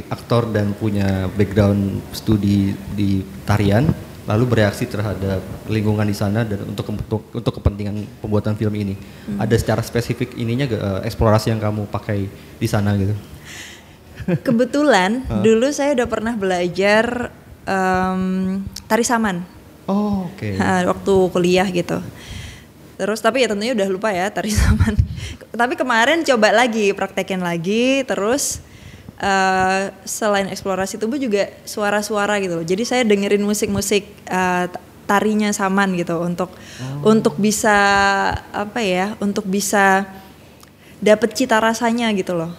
aktor 0.08 0.48
dan 0.48 0.72
punya 0.72 1.28
background 1.30 2.00
studi 2.16 2.72
di 2.96 3.20
tarian 3.44 3.92
lalu 4.24 4.48
bereaksi 4.48 4.88
terhadap 4.88 5.44
lingkungan 5.68 6.08
di 6.08 6.16
sana 6.16 6.48
dan 6.48 6.64
untuk 6.64 6.88
untuk, 6.88 7.36
untuk 7.36 7.54
kepentingan 7.60 8.00
pembuatan 8.24 8.56
film 8.56 8.72
ini? 8.80 8.96
Ada 9.36 9.60
secara 9.60 9.84
spesifik 9.84 10.40
ininya 10.40 10.72
eh, 10.72 11.00
eksplorasi 11.04 11.52
yang 11.52 11.60
kamu 11.60 11.92
pakai 11.92 12.32
di 12.32 12.68
sana 12.72 12.96
gitu 12.96 13.12
kebetulan 14.42 15.24
dulu 15.46 15.70
saya 15.70 15.94
udah 15.94 16.08
pernah 16.08 16.34
belajar 16.34 17.32
em, 17.64 18.22
tari 18.86 19.04
saman. 19.04 19.44
oh 19.86 20.32
oke 20.32 20.48
Ha, 20.56 20.88
waktu 20.88 21.14
kuliah 21.30 21.68
gitu. 21.68 22.00
Terus 22.94 23.20
tapi 23.20 23.42
ya 23.42 23.52
tentunya 23.52 23.74
udah 23.74 23.90
lupa 23.90 24.10
ya 24.10 24.30
tari 24.30 24.54
saman. 24.56 24.96
tapi 25.52 25.74
kemarin 25.74 26.24
coba 26.24 26.50
lagi, 26.50 26.92
praktekin 26.92 27.42
lagi, 27.42 28.02
terus 28.04 28.64
eh, 29.18 29.92
selain 30.04 30.48
eksplorasi 30.48 30.98
tubuh 30.98 31.18
juga 31.18 31.52
suara-suara 31.64 32.40
gitu 32.40 32.60
loh. 32.60 32.66
Jadi 32.66 32.84
saya 32.84 33.02
dengerin 33.04 33.42
musik-musik 33.42 34.04
eh, 34.24 34.66
t- 34.68 34.82
tarinya 35.04 35.52
saman 35.52 36.00
gitu 36.00 36.16
untuk 36.18 36.48
untuk 37.04 37.36
bisa 37.36 37.76
apa 38.56 38.80
ya, 38.80 39.20
untuk 39.20 39.44
bisa 39.44 40.08
dapet 40.98 41.36
cita 41.36 41.60
rasanya 41.60 42.08
gitu 42.16 42.34
loh. 42.34 42.56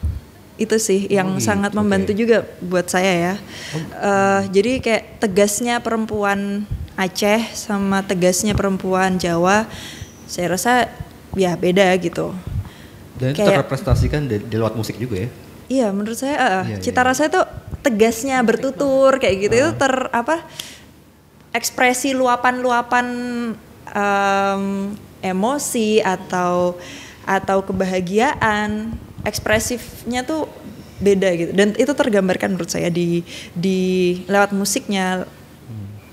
Itu 0.55 0.79
sih 0.79 1.07
yang 1.09 1.35
gitu, 1.35 1.45
sangat 1.45 1.73
membantu 1.73 2.13
juga 2.13 2.47
buat 2.61 2.87
saya 2.87 3.13
ya. 3.13 3.35
Eh, 3.75 4.41
jadi 4.51 4.73
kayak 4.79 5.03
tegasnya 5.19 5.79
perempuan 5.79 6.63
Aceh 6.95 7.51
sama 7.53 8.07
tegasnya 8.07 8.55
perempuan 8.55 9.19
Jawa, 9.19 9.67
saya 10.25 10.47
rasa 10.49 10.73
ya 11.35 11.55
beda 11.55 11.91
gitu. 11.99 12.31
dan 13.15 13.31
itu 13.31 13.39
kayak- 13.41 13.63
terrepresentasikan 13.63 14.27
di, 14.27 14.39
di 14.41 14.55
lewat 14.55 14.75
musik 14.75 14.95
juga 14.97 15.23
ya 15.23 15.29
Iya, 15.65 15.87
menurut 15.91 16.15
saya 16.15 16.35
eh, 16.35 16.63
Iya, 16.67 16.79
cita 16.83 17.01
iya. 17.01 17.09
rasa 17.09 17.23
itu 17.25 17.41
tegasnya 17.81 18.43
bertutur 18.43 19.19
kayak 19.19 19.37
gitu 19.41 19.55
itu 19.57 19.71
ter 19.75 19.91
apa 20.11 20.43
ekspresi 21.51 22.11
luapan-luapan 22.13 23.07
em, 23.87 24.65
emosi 25.21 25.99
atau 25.99 26.75
atau 27.25 27.59
kebahagiaan 27.63 28.93
ekspresifnya 29.25 30.23
tuh 30.23 30.47
beda 30.95 31.29
gitu 31.35 31.51
dan 31.53 31.75
itu 31.75 31.91
tergambarkan 31.91 32.55
menurut 32.55 32.71
saya 32.71 32.87
di 32.89 33.27
di 33.53 33.81
lewat 34.25 34.55
musiknya 34.55 35.27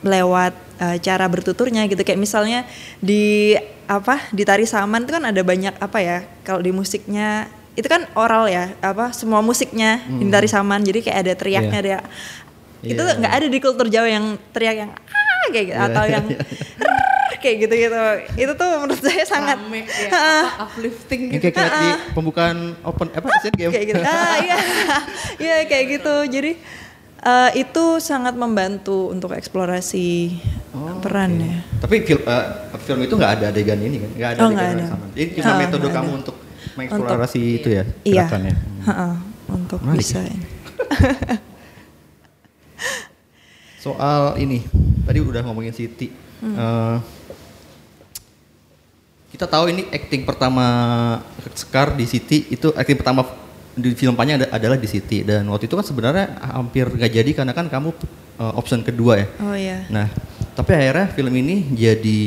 lewat 0.02 0.54
eh, 0.82 0.98
cara 0.98 1.30
bertuturnya 1.30 1.86
gitu 1.86 2.02
kayak 2.02 2.18
misalnya 2.18 2.66
di 2.98 3.54
apa 3.86 4.18
di 4.34 4.42
tari 4.42 4.66
saman 4.66 5.06
itu 5.06 5.14
kan 5.14 5.30
ada 5.30 5.42
banyak 5.44 5.78
apa 5.78 5.98
ya 6.02 6.18
kalau 6.42 6.60
di 6.60 6.74
musiknya 6.74 7.46
itu 7.72 7.86
kan 7.86 8.04
oral 8.18 8.50
ya 8.50 8.74
apa 8.82 9.14
semua 9.14 9.40
musiknya 9.40 10.02
di 10.10 10.28
tari 10.28 10.50
saman 10.50 10.82
jadi 10.82 11.00
kayak 11.00 11.18
ada 11.22 11.34
teriaknya 11.38 11.80
Iya. 11.80 11.84
ada 11.86 11.98
itu 12.82 12.98
Iya. 12.98 13.14
nggak 13.22 13.34
ada 13.38 13.48
di 13.48 13.60
kultur 13.62 13.88
Jawa 13.88 14.10
yang 14.10 14.26
teriak 14.52 14.76
yang 14.82 14.92
ah 14.92 15.46
kayak 15.54 15.66
gitu 15.70 15.78
Iya, 15.78 15.86
atau 15.88 16.04
iya, 16.04 16.12
yang 16.18 16.26
iya. 16.26 16.40
"Rrrr," 16.82 17.01
kayak 17.42 17.58
gitu 17.60 17.74
gitu 17.76 17.98
itu 18.38 18.52
tuh 18.54 18.70
menurut 18.78 19.02
saya 19.04 19.26
sangat 19.26 19.58
Rame 19.58 19.82
ya, 19.82 20.08
apa, 20.14 20.70
uplifting 20.70 21.22
gitu. 21.28 21.42
kayak 21.44 21.56
kayak 21.58 21.72
di 21.74 21.88
pembukaan 22.14 22.58
open 22.82 23.10
apa 23.10 23.28
Asian 23.34 23.54
Game 23.54 23.72
kayak 23.72 23.86
gitu 23.90 24.02
ah 24.02 24.36
iya 24.46 24.58
iya 25.38 25.56
kayak 25.66 25.86
gitu 25.98 26.14
jadi 26.30 26.52
eh, 27.22 27.50
itu 27.58 27.84
sangat 27.98 28.34
membantu 28.34 29.10
untuk 29.10 29.34
eksplorasi 29.34 30.38
Oh, 30.72 31.04
peran 31.04 31.36
oke. 31.36 31.44
ya 31.44 31.60
Tapi 31.84 31.96
film, 32.02 32.24
eh, 32.24 32.46
film 32.80 33.00
itu 33.02 33.14
nggak 33.14 33.32
ada 33.36 33.46
adegan 33.52 33.76
ini 33.76 34.00
kan? 34.00 34.12
Nggak 34.16 34.30
ada 34.30 34.40
Oh, 34.40 34.48
adegan 34.48 34.72
ada. 34.72 34.86
sama. 34.88 35.06
Jadi 35.12 35.28
cuma 35.36 35.44
Oh, 35.44 35.58
metode 35.60 35.88
kamu 35.90 36.08
ada. 36.08 36.16
untuk 36.16 36.36
mengeksplorasi 36.72 37.42
itu 37.60 37.68
ya 37.70 37.84
iya 38.08 38.24
gerakannya. 38.24 38.56
Ha-ha, 38.88 39.08
untuk 39.52 39.80
Menarik. 39.84 40.00
bisa 40.00 40.20
ini. 40.24 40.46
Soal 43.76 44.38
ini, 44.38 44.62
tadi 45.04 45.20
udah 45.20 45.42
ngomongin 45.42 45.74
Siti. 45.74 46.08
Hmm. 46.42 46.56
Eh, 46.58 46.98
kita 49.32 49.46
tahu 49.48 49.72
ini 49.72 49.88
acting 49.88 50.28
pertama 50.28 50.66
Sekar 51.56 51.96
di 51.96 52.04
Siti 52.04 52.52
itu 52.52 52.74
acting 52.76 53.00
pertama 53.00 53.24
di 53.72 53.96
film 53.96 54.12
panjang 54.12 54.44
ada- 54.44 54.52
adalah 54.52 54.76
di 54.76 54.84
Siti 54.84 55.24
dan 55.24 55.48
waktu 55.48 55.72
itu 55.72 55.76
kan 55.80 55.86
sebenarnya 55.88 56.26
hampir 56.52 56.92
nggak 56.92 57.12
jadi 57.12 57.32
karena 57.32 57.54
kan 57.56 57.72
kamu 57.72 57.96
eh, 58.38 58.54
option 58.58 58.84
kedua 58.84 59.24
ya. 59.24 59.28
oh 59.40 59.56
iya 59.56 59.88
Nah, 59.88 60.12
tapi 60.52 60.76
akhirnya 60.76 61.08
film 61.10 61.32
ini 61.32 61.72
jadi 61.72 62.22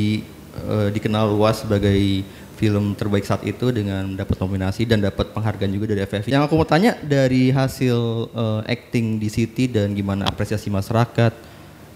eh, 0.65 0.87
dikenal 0.89 1.29
luas 1.29 1.61
sebagai 1.61 2.25
film 2.55 2.95
terbaik 2.95 3.27
saat 3.27 3.43
itu 3.43 3.67
dengan 3.69 4.15
dapat 4.15 4.39
nominasi 4.39 4.87
dan 4.87 5.03
dapat 5.03 5.35
penghargaan 5.35 5.75
juga 5.75 5.91
dari 5.91 6.07
FFI. 6.07 6.31
Yang 6.31 6.43
aku 6.47 6.55
mau 6.55 6.63
tanya 6.63 6.95
dari 6.97 7.51
hasil 7.51 7.99
eh, 8.31 8.61
acting 8.71 9.19
di 9.19 9.29
City 9.29 9.67
dan 9.69 9.93
gimana 9.93 10.25
apresiasi 10.25 10.71
masyarakat 10.71 11.35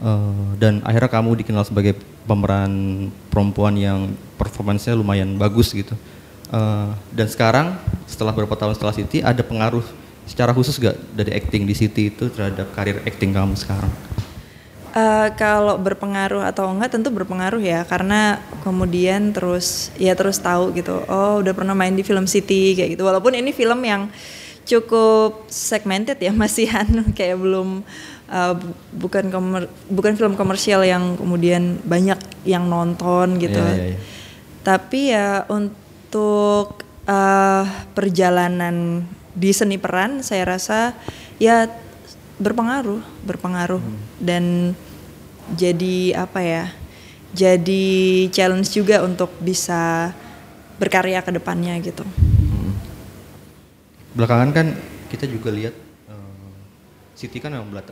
eh, 0.03 0.45
dan 0.59 0.83
akhirnya 0.83 1.11
kamu 1.11 1.39
dikenal 1.43 1.63
sebagai 1.67 1.97
pemeran 2.27 3.07
perempuan 3.33 3.73
yang 3.75 4.13
performansnya 4.37 4.95
lumayan 4.95 5.35
bagus 5.35 5.71
gitu. 5.71 5.95
Eh, 6.49 6.89
dan 7.13 7.27
sekarang 7.29 7.77
setelah 8.09 8.33
beberapa 8.33 8.57
tahun 8.57 8.73
setelah 8.73 8.95
City 8.95 9.21
ada 9.21 9.45
pengaruh 9.45 9.85
secara 10.29 10.53
khusus 10.53 10.77
gak 10.77 10.97
dari 11.13 11.33
acting 11.33 11.65
di 11.65 11.73
City 11.73 12.13
itu 12.13 12.29
terhadap 12.29 12.69
karir 12.73 13.01
acting 13.05 13.33
kamu 13.33 13.57
sekarang? 13.57 13.89
Eh, 14.89 15.29
kalau 15.37 15.77
berpengaruh 15.77 16.41
atau 16.49 16.65
enggak 16.73 16.97
tentu 16.97 17.13
berpengaruh 17.13 17.61
ya 17.61 17.85
karena 17.85 18.41
kemudian 18.65 19.29
terus 19.29 19.93
ya 20.01 20.17
terus 20.17 20.41
tahu 20.41 20.73
gitu 20.73 21.05
oh 21.05 21.45
udah 21.45 21.53
pernah 21.53 21.77
main 21.77 21.93
di 21.93 22.01
film 22.01 22.25
City 22.25 22.73
kayak 22.73 22.97
gitu 22.97 23.05
walaupun 23.05 23.37
ini 23.37 23.53
film 23.53 23.77
yang 23.85 24.09
cukup 24.65 25.45
segmented 25.45 26.17
ya 26.17 26.33
masih 26.41 26.73
anu 26.73 27.05
kayak 27.13 27.37
belum 27.37 27.85
bu- 28.53 28.77
bukan 28.93 29.27
komer- 29.27 29.71
bukan 29.89 30.13
film 30.13 30.33
komersial 30.33 30.85
yang 30.85 31.17
kemudian 31.17 31.81
banyak 31.81 32.17
yang 32.45 32.69
nonton 32.69 33.41
gitu 33.41 33.57
Iya, 33.57 33.73
iya, 33.73 33.85
iya. 33.93 33.99
tapi 34.61 34.99
ya 35.09 35.27
untuk 35.49 36.81
eh, 37.03 37.63
perjalanan 37.91 39.01
di 39.33 39.49
seni 39.49 39.81
peran 39.81 40.21
saya 40.21 40.45
rasa 40.45 40.93
ya 41.41 41.65
berpengaruh, 42.37 43.01
berpengaruh 43.25 43.81
dan 44.21 44.73
jadi 45.49 46.13
apa 46.15 46.39
ya? 46.39 46.65
Jadi 47.29 48.25
challenge 48.29 48.73
juga 48.73 49.01
untuk 49.01 49.29
bisa 49.37 50.13
berkarya 50.77 51.21
ke 51.21 51.29
depannya 51.29 51.77
gitu. 51.77 52.01
Belakangan 54.13 54.49
kan 54.49 54.67
kita 55.09 55.29
juga 55.29 55.53
lihat 55.53 55.73
Siti 57.19 57.35
kan 57.37 57.51
memang 57.51 57.67
belat- 57.67 57.91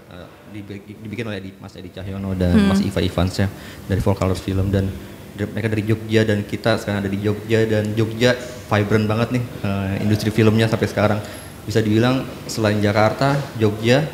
dibi- 0.50 0.96
dibikin 0.96 1.28
oleh 1.28 1.44
Edi- 1.44 1.60
Mas 1.60 1.76
Edi 1.76 1.92
Cahyono 1.92 2.32
dan 2.32 2.56
Mas 2.64 2.80
Iva 2.80 3.04
Ivans 3.04 3.36
ya 3.36 3.52
dari 3.84 4.00
Full 4.00 4.16
Colors 4.16 4.40
Film 4.40 4.72
dan 4.72 4.88
mereka 5.36 5.68
dari 5.68 5.84
Jogja 5.84 6.24
dan 6.24 6.42
kita 6.42 6.80
sekarang 6.80 7.04
ada 7.04 7.12
di 7.12 7.20
Jogja 7.20 7.68
dan 7.68 7.92
Jogja 7.92 8.40
vibrant 8.66 9.04
banget 9.06 9.36
nih 9.36 9.44
eh, 9.62 9.94
industri 10.00 10.32
filmnya 10.32 10.66
sampai 10.66 10.88
sekarang 10.88 11.20
bisa 11.62 11.84
dibilang 11.84 12.24
selain 12.48 12.80
Jakarta 12.80 13.36
Jogja 13.54 14.08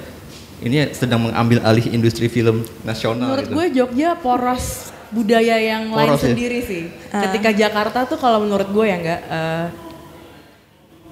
ini 0.59 0.89
sedang 0.91 1.29
mengambil 1.29 1.61
alih 1.61 1.93
industri 1.93 2.25
film 2.25 2.65
nasional 2.81 3.29
Menurut 3.29 3.45
gitu. 3.45 3.53
gue 3.53 3.65
Jogja 3.71 4.09
poros 4.17 4.89
budaya 5.13 5.55
yang 5.55 5.93
lain 5.93 6.09
Poros 6.09 6.19
ya? 6.19 6.33
sendiri 6.33 6.59
sih. 6.59 6.83
Ketika 7.05 7.53
Jakarta 7.53 8.09
tuh 8.09 8.17
kalau 8.17 8.41
menurut 8.41 8.65
gue 8.65 8.81
ya 8.83 8.97
enggak 8.97 9.21
eh, 9.23 9.65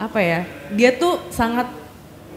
apa 0.01 0.19
ya? 0.19 0.41
Dia 0.73 0.97
tuh 0.97 1.21
sangat 1.29 1.69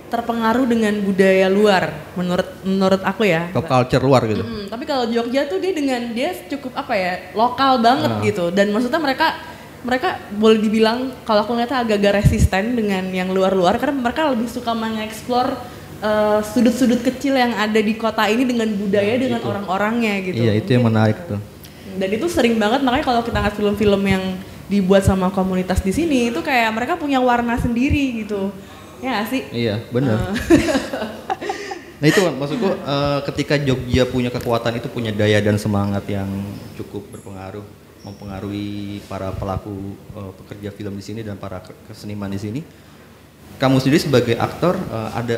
terpengaruh 0.06 0.64
dengan 0.64 0.94
budaya 1.00 1.48
luar 1.48 1.90
menurut 2.14 2.48
menurut 2.62 3.02
aku 3.02 3.24
ya. 3.24 3.50
pop 3.50 3.64
culture 3.64 3.98
luar 3.98 4.22
gitu. 4.24 4.40
Mm, 4.40 4.68
tapi 4.68 4.84
kalau 4.84 5.04
Jogja 5.06 5.44
tuh 5.44 5.58
dia 5.58 5.72
dengan 5.72 6.12
dia 6.12 6.30
cukup 6.46 6.72
apa 6.74 6.94
ya 6.94 7.12
lokal 7.32 7.78
banget 7.78 8.10
Ah. 8.10 8.22
gitu 8.22 8.44
dan 8.48 8.70
maksudnya 8.70 8.98
mereka 8.98 9.34
mereka 9.80 10.16
boleh 10.32 10.58
dibilang 10.58 11.12
kalau 11.22 11.44
aku 11.44 11.52
ngeliatnya 11.52 11.82
agak-agak 11.82 12.12
resisten 12.16 12.72
dengan 12.72 13.04
yang 13.10 13.28
luar-luar 13.28 13.76
karena 13.76 14.00
mereka 14.00 14.30
lebih 14.30 14.48
suka 14.48 14.72
mengeksplor 14.72 15.52
eh, 16.00 16.40
sudut-sudut 16.42 17.00
kecil 17.00 17.34
yang 17.34 17.52
ada 17.52 17.76
di 17.76 17.92
kota 17.94 18.24
ini 18.24 18.44
dengan 18.44 18.68
budaya 18.70 19.14
dengan 19.14 19.40
orang-orangnya 19.40 20.20
gitu. 20.22 20.40
Iya 20.40 20.52
itu 20.56 20.68
yang 20.70 20.84
menarik 20.84 21.16
tuh. 21.24 21.40
dan 21.94 22.10
itu 22.10 22.26
sering 22.26 22.58
banget 22.58 22.82
makanya 22.82 23.06
kalau 23.06 23.22
kita 23.22 23.38
ngeliat 23.38 23.54
film-film 23.54 24.02
yang 24.02 24.24
dibuat 24.66 25.06
sama 25.06 25.30
komunitas 25.30 25.78
di 25.78 25.92
sini 25.92 26.26
itu 26.26 26.40
kayak 26.40 26.72
mereka 26.72 26.96
punya 26.96 27.20
warna 27.20 27.54
sendiri 27.54 28.24
gitu. 28.24 28.50
Ya 29.04 29.10
nggak 29.12 29.28
sih? 29.28 29.42
Iya, 29.52 29.74
benar. 29.92 30.32
nah 32.00 32.06
itu 32.08 32.20
maksudku 32.20 32.68
eh, 32.68 33.18
ketika 33.28 33.54
Jogja 33.56 34.04
punya 34.04 34.28
kekuatan 34.28 34.76
itu 34.76 34.88
punya 34.88 35.12
daya 35.12 35.38
dan 35.38 35.56
semangat 35.56 36.08
yang 36.08 36.26
cukup 36.74 37.12
berpengaruh, 37.12 37.64
mempengaruhi 38.02 39.04
para 39.04 39.28
pelaku 39.30 39.92
eh, 40.10 40.32
pekerja 40.40 40.68
film 40.72 40.96
di 40.96 41.04
sini 41.04 41.20
dan 41.20 41.36
para 41.36 41.60
ke- 41.60 41.76
keseniman 41.84 42.32
di 42.32 42.40
sini. 42.40 42.60
Kamu 43.54 43.76
sendiri 43.76 44.00
sebagai 44.00 44.34
aktor 44.34 44.74
eh, 44.74 45.10
ada 45.12 45.36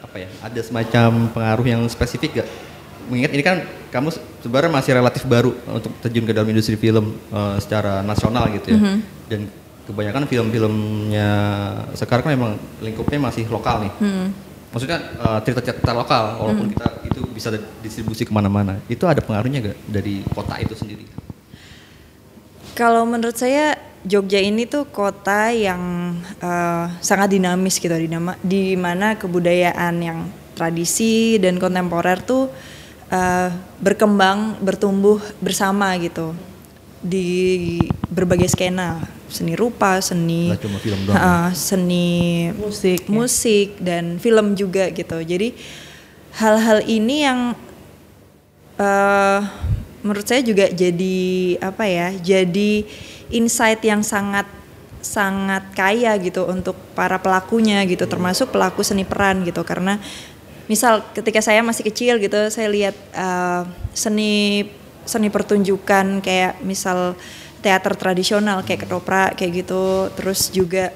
apa 0.00 0.16
ya? 0.18 0.28
Ada 0.40 0.60
semacam 0.64 1.28
pengaruh 1.30 1.66
yang 1.68 1.82
spesifik 1.86 2.40
gak? 2.40 2.48
Mengingat 3.04 3.32
ini 3.32 3.44
kan 3.44 3.56
kamu 3.88 4.08
se- 4.08 4.24
sebenarnya 4.40 4.72
masih 4.72 4.92
relatif 4.96 5.22
baru 5.24 5.52
untuk 5.68 5.92
terjun 6.00 6.24
ke 6.24 6.32
dalam 6.32 6.48
industri 6.48 6.74
film 6.74 7.12
eh, 7.28 7.56
secara 7.60 8.00
nasional 8.00 8.48
gitu 8.50 8.72
ya. 8.72 8.80
Dan 9.28 9.40
kebanyakan 9.84 10.24
film-filmnya 10.24 11.30
sekarang 11.92 12.22
kan 12.24 12.32
memang 12.32 12.52
lingkupnya 12.80 13.20
masih 13.20 13.44
lokal 13.52 13.84
nih. 13.84 13.92
Maksudnya 14.74 14.98
eh, 14.98 15.38
cerita-cerita 15.46 15.94
lokal, 15.94 16.42
walaupun 16.42 16.66
kita 16.74 17.06
itu 17.06 17.22
bisa 17.30 17.54
distribusi 17.78 18.26
ke 18.26 18.34
mana-mana. 18.34 18.82
Itu 18.90 19.06
ada 19.06 19.22
pengaruhnya 19.22 19.70
gak 19.70 19.78
dari 19.86 20.26
kota 20.34 20.58
itu 20.58 20.74
sendiri? 20.74 21.06
Kalau 22.74 23.06
menurut 23.06 23.38
saya 23.38 23.78
Jogja 24.04 24.36
ini 24.36 24.66
tuh 24.66 24.90
kota 24.90 25.54
yang 25.54 26.12
eh, 26.42 26.86
sangat 26.98 27.38
dinamis 27.38 27.78
gitu 27.78 27.94
di 28.42 28.74
mana 28.74 29.14
kebudayaan 29.14 29.94
yang 30.02 30.18
tradisi 30.58 31.38
dan 31.38 31.62
kontemporer 31.62 32.18
tuh 32.26 32.50
eh, 33.14 33.48
berkembang 33.78 34.58
bertumbuh 34.58 35.22
bersama 35.38 35.94
gitu 36.02 36.34
di 37.04 37.76
berbagai 38.08 38.48
skena 38.48 39.04
seni 39.28 39.52
rupa 39.52 40.00
seni 40.00 40.48
Nggak 40.48 40.64
cuma 40.64 40.78
film 40.80 41.00
doang. 41.04 41.20
Ha, 41.20 41.52
seni 41.52 42.48
Musik, 42.56 43.04
ya. 43.04 43.12
musik 43.12 43.68
dan 43.76 44.16
film 44.16 44.56
juga 44.56 44.88
gitu 44.88 45.20
jadi 45.20 45.52
hal-hal 46.40 46.80
ini 46.88 47.16
yang 47.28 47.40
eh 48.80 49.40
menurut 50.04 50.26
saya 50.28 50.44
juga 50.44 50.68
jadi 50.68 51.20
apa 51.60 51.84
ya 51.88 52.08
jadi 52.16 52.84
insight 53.32 53.80
yang 53.84 54.04
sangat 54.04 54.44
sangat 55.04 55.64
kaya 55.76 56.16
gitu 56.20 56.48
untuk 56.48 56.76
para 56.96 57.20
pelakunya 57.20 57.84
gitu 57.84 58.08
termasuk 58.08 58.52
pelaku 58.52 58.80
seni 58.80 59.04
peran 59.04 59.44
gitu 59.44 59.60
karena 59.64 60.00
misal 60.64 61.04
ketika 61.12 61.44
saya 61.44 61.60
masih 61.60 61.84
kecil 61.84 62.16
gitu 62.16 62.48
saya 62.48 62.68
lihat 62.72 62.96
eh, 63.12 63.62
seni 63.92 64.64
seni 65.04 65.28
pertunjukan 65.28 66.20
kayak 66.20 66.60
misal 66.64 67.16
teater 67.64 67.96
tradisional 67.96 68.60
kayak 68.60 68.84
ketoprak 68.84 69.36
kayak 69.38 69.64
gitu 69.64 70.12
terus 70.16 70.52
juga 70.52 70.92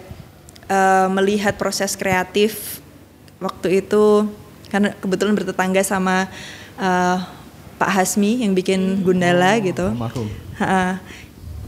eh, 0.69 1.09
melihat 1.09 1.57
proses 1.57 1.97
kreatif 1.97 2.81
waktu 3.41 3.85
itu 3.87 4.29
karena 4.69 4.93
kebetulan 5.01 5.33
bertetangga 5.33 5.81
sama 5.81 6.29
eh, 6.77 7.19
Pak 7.79 7.91
Hasmi 7.95 8.43
yang 8.43 8.59
bikin 8.59 9.07
Gundala 9.07 9.55
gitu. 9.63 9.95
Almarhum. 9.95 10.27
Ha-ha. 10.59 10.99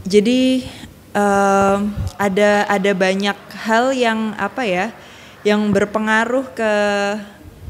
Jadi 0.03 0.67
em, 1.15 1.79
ada 2.19 2.67
ada 2.67 2.91
banyak 2.91 3.37
hal 3.63 3.95
yang 3.95 4.35
apa 4.35 4.67
ya, 4.67 4.91
yang 5.47 5.71
berpengaruh 5.71 6.51
ke 6.51 6.73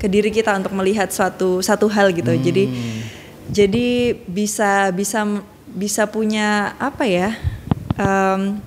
ke 0.02 0.10
diri 0.10 0.34
kita 0.34 0.58
untuk 0.58 0.74
melihat 0.74 1.14
suatu 1.14 1.62
satu 1.62 1.86
hal 1.86 2.10
gitu. 2.18 2.34
Jadi 2.34 2.66
jadi 3.52 4.16
bisa 4.26 4.96
bisa 4.96 5.28
bisa 5.72 6.08
punya 6.08 6.76
apa 6.80 7.04
ya 7.04 7.36
em, 8.00 8.64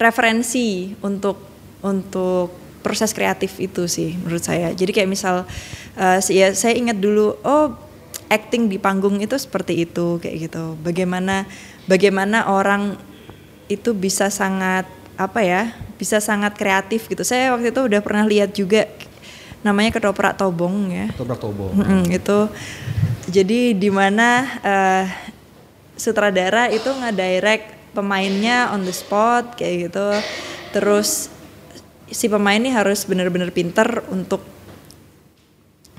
referensi 0.00 0.96
untuk 1.04 1.36
untuk 1.84 2.52
proses 2.80 3.12
kreatif 3.12 3.58
itu 3.58 3.90
sih 3.90 4.16
menurut 4.16 4.44
saya. 4.44 4.70
Jadi 4.72 4.94
kayak 4.94 5.10
misal 5.10 5.44
ya 6.30 6.54
saya 6.54 6.74
ingat 6.76 7.02
dulu 7.02 7.34
oh 7.42 7.74
acting 8.30 8.70
di 8.70 8.78
panggung 8.78 9.18
itu 9.18 9.34
seperti 9.36 9.84
itu 9.84 10.22
kayak 10.22 10.50
gitu. 10.50 10.78
Bagaimana 10.80 11.44
bagaimana 11.90 12.46
orang 12.46 12.94
itu 13.66 13.90
bisa 13.96 14.30
sangat 14.30 14.86
apa 15.18 15.40
ya? 15.42 15.74
Bisa 15.98 16.22
sangat 16.22 16.54
kreatif 16.54 17.10
gitu. 17.10 17.26
Saya 17.26 17.50
waktu 17.56 17.74
itu 17.74 17.80
udah 17.82 18.00
pernah 18.04 18.22
lihat 18.22 18.54
juga 18.54 18.86
namanya 19.66 19.90
ketoprak 19.90 20.38
tobong 20.38 20.94
ya. 20.94 21.10
Tobrak 21.18 21.42
Tobo. 21.42 21.74
Mm-mm, 21.74 22.06
itu 22.14 22.38
jadi 23.26 23.74
di 23.74 23.90
mana 23.90 24.46
eh, 24.62 25.06
sutradara 25.98 26.70
itu 26.70 26.86
nge-direct 26.86 27.96
pemainnya 27.96 28.70
on 28.70 28.84
the 28.86 28.94
spot 28.94 29.58
kayak 29.58 29.90
gitu. 29.90 30.08
Terus 30.76 31.32
si 32.06 32.30
pemain 32.30 32.60
ini 32.60 32.70
harus 32.70 33.02
benar-benar 33.08 33.50
pinter 33.50 34.04
untuk 34.12 34.44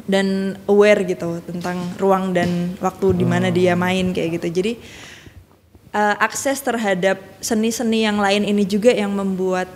dan 0.08 0.56
aware 0.72 1.04
gitu 1.04 1.44
tentang 1.44 1.84
ruang 2.00 2.32
dan 2.32 2.80
waktu 2.80 3.12
di 3.12 3.26
mana 3.28 3.52
dia 3.52 3.76
main 3.76 4.16
kayak 4.16 4.40
gitu. 4.40 4.48
Jadi 4.64 4.74
eh, 5.92 6.16
akses 6.24 6.64
terhadap 6.64 7.20
seni-seni 7.44 8.08
yang 8.08 8.24
lain 8.24 8.48
ini 8.48 8.64
juga 8.64 8.96
yang 8.96 9.12
membuat 9.12 9.68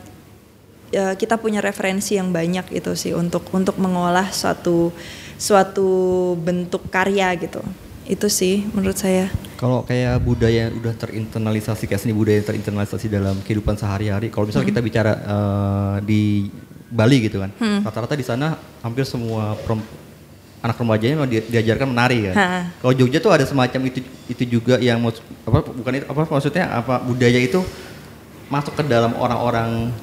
eh, 0.96 1.20
kita 1.20 1.36
punya 1.36 1.60
referensi 1.60 2.16
yang 2.16 2.32
banyak 2.32 2.72
itu 2.72 2.96
sih 2.96 3.12
untuk 3.12 3.44
untuk 3.52 3.76
mengolah 3.76 4.32
suatu 4.32 4.96
suatu 5.42 5.90
bentuk 6.38 6.86
karya 6.94 7.34
gitu. 7.34 7.66
itu 8.06 8.28
sih 8.28 8.66
menurut 8.74 8.98
saya 8.98 9.30
Kalau 9.56 9.86
kayak 9.86 10.18
budaya 10.26 10.68
yang 10.68 10.74
udah 10.74 10.94
terinternalisasi 10.98 11.86
kayak 11.86 12.02
seni 12.02 12.18
budaya 12.18 12.42
yang 12.42 12.50
terinternalisasi 12.50 13.08
dalam 13.08 13.38
kehidupan 13.46 13.78
sehari-hari. 13.78 14.34
Kalau 14.34 14.50
misalnya 14.50 14.74
kita 14.74 14.82
bicara 14.82 15.12
eh, 15.22 15.96
di 16.02 16.22
Bali 16.92 17.30
gitu 17.30 17.40
kan, 17.40 17.54
rata-rata 17.86 18.18
di 18.18 18.26
sana 18.26 18.58
hampir 18.82 19.06
semua 19.06 19.54
anak 20.62 20.76
remajanya 20.82 21.24
di- 21.30 21.46
diajarkan 21.46 21.88
menari 21.94 22.30
kan. 22.30 22.36
Ha. 22.36 22.46
Kalau 22.82 22.94
Jogja 22.98 23.22
tuh 23.22 23.32
ada 23.32 23.46
semacam 23.46 23.80
itu 23.88 24.02
itu 24.28 24.44
juga 24.50 24.82
yang 24.82 24.98
apa 25.46 25.60
bukan 25.62 25.94
itu 25.94 26.06
apa 26.10 26.22
maksudnya 26.26 26.66
apa 26.74 27.02
budaya 27.02 27.38
itu 27.38 27.62
masuk 28.50 28.76
ke 28.76 28.84
dalam 28.90 29.14
orang-orang 29.16 29.94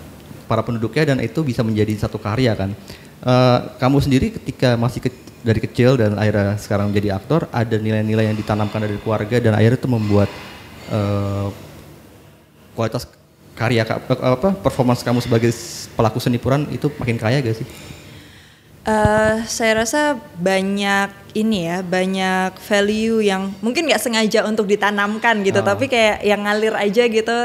para 0.48 0.64
penduduknya 0.64 1.12
dan 1.14 1.18
itu 1.20 1.44
bisa 1.44 1.60
menjadi 1.66 2.08
satu 2.08 2.16
karya 2.16 2.54
kan. 2.56 2.72
Eh, 3.18 3.58
kamu 3.82 3.98
sendiri 3.98 4.30
ketika 4.30 4.78
masih 4.78 5.02
ke- 5.02 5.26
dari 5.42 5.58
kecil 5.58 5.98
dan 5.98 6.14
akhirnya 6.14 6.54
sekarang 6.54 6.94
menjadi 6.94 7.18
aktor 7.18 7.50
ada 7.50 7.74
nilai-nilai 7.74 8.30
yang 8.30 8.38
ditanamkan 8.38 8.78
dari 8.78 8.94
keluarga 8.98 9.42
dan 9.42 9.58
akhirnya 9.58 9.78
itu 9.78 9.90
membuat 9.90 10.30
eh, 10.88 11.46
kualitas 12.72 13.04
karya 13.52 13.82
ka- 13.82 14.00
eh, 14.00 14.32
apa 14.38 14.54
performance 14.54 15.02
kamu 15.02 15.18
sebagai 15.18 15.50
pelaku 15.92 16.16
seni 16.16 16.38
peran 16.38 16.64
itu 16.70 16.86
makin 16.94 17.18
kaya 17.18 17.42
gak 17.42 17.58
sih? 17.58 17.66
Eh, 18.86 19.36
saya 19.44 19.84
rasa 19.84 20.16
banyak 20.38 21.10
ini 21.36 21.68
ya, 21.68 21.84
banyak 21.84 22.56
value 22.56 23.20
yang 23.20 23.52
mungkin 23.60 23.84
nggak 23.84 24.00
sengaja 24.00 24.48
untuk 24.48 24.64
ditanamkan 24.64 25.44
gitu, 25.44 25.60
Ah. 25.60 25.74
tapi 25.74 25.92
kayak 25.92 26.24
yang 26.24 26.40
ngalir 26.40 26.72
aja 26.72 27.04
gitu. 27.04 27.38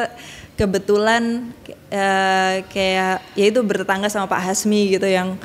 Kebetulan 0.54 1.50
eh, 1.90 2.62
kayak 2.70 3.26
ya 3.34 3.46
itu 3.50 3.60
bertetangga 3.66 4.10
sama 4.10 4.30
Pak 4.30 4.54
Hasmi 4.54 4.98
gitu 4.98 5.10
yang 5.10 5.38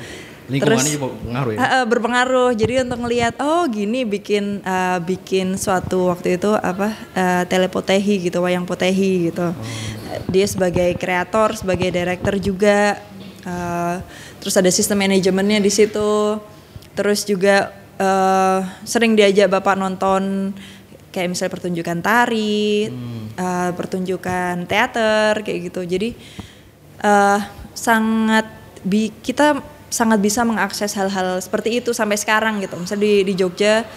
Lingkungannya 0.49 0.93
juga 0.97 1.13
pengaruh 1.13 1.51
ya. 1.53 1.59
Ah, 1.61 1.85
berpengaruh. 1.85 2.49
Jadi 2.57 2.73
untuk 2.81 2.99
ngelihat 3.05 3.37
oh 3.37 3.69
gini 3.69 4.01
bikin 4.01 4.65
eh, 4.65 4.99
bikin 5.05 5.61
suatu 5.61 6.09
waktu 6.09 6.41
itu 6.41 6.49
apa 6.57 6.97
eh, 7.13 7.43
telepotehi 7.45 8.29
gitu, 8.29 8.41
wayang 8.41 8.65
potehi 8.65 9.29
gitu. 9.29 9.53
Dia 10.25 10.45
sebagai 10.49 10.97
kreator, 10.97 11.53
sebagai 11.53 11.93
director 11.93 12.33
juga. 12.41 12.97
eh, 13.45 13.95
terus 14.41 14.55
ada 14.57 14.67
sistem 14.73 15.05
manajemennya 15.05 15.61
di 15.61 15.69
situ. 15.69 16.41
Terus 16.97 17.29
juga 17.29 17.69
eh, 18.01 18.59
sering 18.89 19.13
diajak 19.13 19.53
bapak 19.53 19.77
nonton 19.77 20.49
kayak 21.09 21.33
misalnya 21.33 21.53
pertunjukan 21.57 21.99
tari, 22.05 22.89
eh, 23.35 23.71
pertunjukan 23.73 24.65
teater 24.69 25.41
kayak 25.41 25.59
gitu. 25.71 25.81
Jadi 25.85 26.09
eh 26.99 27.39
sangat 27.73 28.45
bi 28.83 29.09
kita 29.23 29.63
sangat 29.89 30.21
bisa 30.21 30.45
mengakses 30.45 30.93
hal-hal 30.93 31.41
seperti 31.41 31.81
itu 31.81 31.91
sampai 31.95 32.17
sekarang 32.19 32.61
gitu. 32.61 32.77
Misalnya 32.77 33.03
di 33.03 33.13
di 33.25 33.33
Jogja 33.39 33.87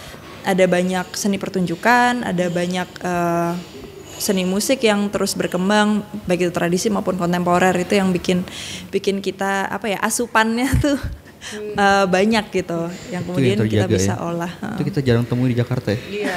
ada 0.42 0.64
banyak 0.66 1.14
seni 1.14 1.38
pertunjukan, 1.38 2.26
ada 2.26 2.46
banyak 2.50 2.88
eh, 3.02 3.52
seni 4.22 4.46
musik 4.46 4.86
yang 4.86 5.10
terus 5.10 5.34
berkembang 5.34 6.06
baik 6.30 6.46
itu 6.46 6.52
tradisi 6.54 6.86
maupun 6.86 7.18
kontemporer 7.18 7.74
itu 7.74 7.98
yang 7.98 8.14
bikin 8.14 8.46
bikin 8.94 9.18
kita 9.18 9.66
apa 9.66 9.90
ya 9.90 9.98
asupannya 9.98 10.70
tuh 10.84 11.21
eh, 11.50 12.04
banyak 12.06 12.44
gitu 12.54 12.80
yang 13.10 13.22
kemudian 13.26 13.58
yang 13.58 13.66
kita 13.66 13.86
terjaga 13.86 13.96
bisa 13.98 14.14
ya. 14.14 14.22
olah. 14.22 14.52
Itu 14.78 14.82
kita 14.86 15.00
jarang 15.02 15.24
temui 15.26 15.50
di 15.50 15.58
Jakarta 15.58 15.88
ya. 15.90 16.00
Iya. 16.06 16.34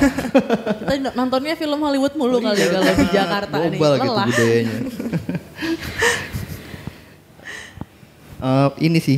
Kita 0.82 0.94
nontonnya 1.13 1.54
film 1.54 1.80
Hollywood 1.80 2.13
mulu 2.18 2.41
kali 2.41 2.60
ya 2.60 2.68
kalau 2.74 2.94
di 2.98 3.08
Jakarta 3.13 3.56
nih. 3.70 3.80
Global 3.80 3.94
gitu 3.96 4.10
Lelah. 4.10 4.28
budayanya. 4.28 4.78
Eh, 8.46 8.70
ini 8.86 9.00
sih 9.02 9.18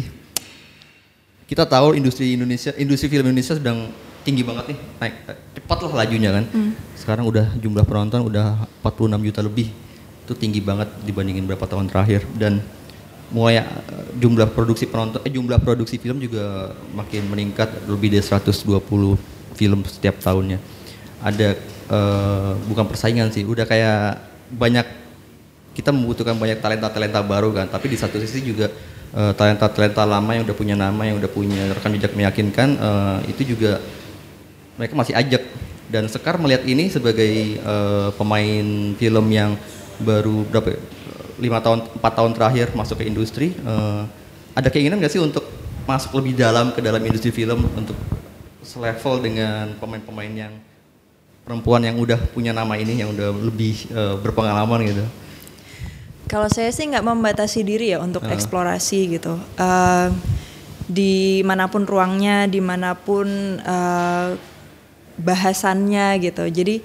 kita 1.52 1.67
tahu 1.67 1.95
industri 1.95 2.36
Indonesia, 2.36 2.71
industri 2.80 3.12
film 3.12 3.28
Indonesia 3.28 3.56
sedang 3.56 3.91
tinggi 4.23 4.43
banget 4.43 4.76
nih, 4.76 4.80
naik 5.00 5.15
eh, 5.32 5.38
cepat 5.60 5.78
lah 5.88 6.04
lajunya 6.04 6.30
kan. 6.32 6.45
Sekarang 6.95 7.28
udah 7.28 7.56
jumlah 7.60 7.84
penonton 7.88 8.23
udah 8.28 8.67
46 8.84 9.28
juta 9.28 9.39
lebih, 9.43 9.67
itu 10.28 10.34
tinggi 10.36 10.60
banget 10.60 10.91
dibandingin 11.08 11.47
berapa 11.47 11.63
tahun 11.63 11.88
terakhir 11.88 12.28
dan 12.36 12.60
mulai 13.27 13.59
jumlah 14.15 14.47
produksi 14.55 14.87
penonton, 14.87 15.19
eh, 15.27 15.31
jumlah 15.31 15.59
produksi 15.59 15.99
film 15.99 16.23
juga 16.23 16.71
makin 16.95 17.27
meningkat 17.27 17.67
lebih 17.83 18.15
dari 18.15 18.23
120 18.23 19.19
film 19.57 19.79
setiap 19.83 20.15
tahunnya. 20.23 20.59
Ada 21.19 21.59
eh, 21.87 22.53
bukan 22.71 22.85
persaingan 22.87 23.31
sih, 23.35 23.43
udah 23.43 23.67
kayak 23.67 24.23
banyak 24.47 24.87
kita 25.75 25.93
membutuhkan 25.93 26.33
banyak 26.33 26.57
talenta-talenta 26.57 27.21
baru 27.21 27.53
kan, 27.53 27.67
tapi 27.69 27.91
di 27.91 27.97
satu 27.99 28.17
sisi 28.17 28.41
juga 28.47 28.71
eh, 29.11 29.33
talenta-talenta 29.35 30.07
lama 30.07 30.31
yang 30.31 30.47
udah 30.47 30.57
punya 30.57 30.75
nama, 30.79 31.03
yang 31.03 31.19
udah 31.19 31.31
punya 31.31 31.75
rekam 31.75 31.91
jejak 31.99 32.15
meyakinkan, 32.15 32.69
eh, 32.79 33.17
itu 33.35 33.53
juga 33.55 33.83
mereka 34.79 34.93
masih 34.95 35.13
ajak. 35.13 35.43
Dan 35.87 36.11
Sekar 36.11 36.35
melihat 36.39 36.63
ini 36.63 36.87
sebagai 36.87 37.59
eh, 37.59 38.09
pemain 38.15 38.67
film 38.95 39.25
yang 39.31 39.59
baru 39.99 40.47
berapa 40.47 40.77
ya, 40.77 40.79
lima 41.38 41.62
tahun, 41.62 41.86
empat 42.02 42.13
tahun 42.13 42.32
terakhir 42.34 42.67
masuk 42.73 43.02
ke 43.02 43.06
industri, 43.06 43.54
eh, 43.54 44.02
ada 44.58 44.67
keinginan 44.73 44.97
nggak 44.97 45.13
sih 45.13 45.21
untuk 45.21 45.45
masuk 45.88 46.19
lebih 46.19 46.36
dalam 46.36 46.76
ke 46.76 46.84
dalam 46.84 47.00
industri 47.00 47.32
film 47.32 47.63
untuk 47.78 47.95
selevel 48.65 49.23
dengan 49.23 49.71
pemain-pemain 49.80 50.34
yang 50.34 50.54
perempuan 51.47 51.80
yang 51.80 51.95
udah 51.95 52.19
punya 52.36 52.52
nama 52.52 52.76
ini, 52.76 53.00
yang 53.00 53.15
udah 53.15 53.32
lebih 53.32 53.88
eh, 53.88 54.15
berpengalaman 54.19 54.84
gitu. 54.84 55.06
Kalau 56.28 56.52
saya 56.52 56.67
sih 56.76 56.84
nggak 56.91 57.08
membatasi 57.08 57.63
diri 57.63 57.95
ya 57.95 58.04
untuk 58.04 58.28
eksplorasi 58.28 59.15
gitu. 59.15 59.39
Eh, 59.56 60.08
di 60.88 61.43
mana 61.47 61.71
pun 61.71 61.88
ruangnya, 61.88 62.52
di 62.52 62.60
mana 62.60 63.00
pun 63.00 63.28
eh, 63.63 64.28
bahasannya 65.17 66.19
gitu. 66.19 66.43
Jadi 66.52 66.84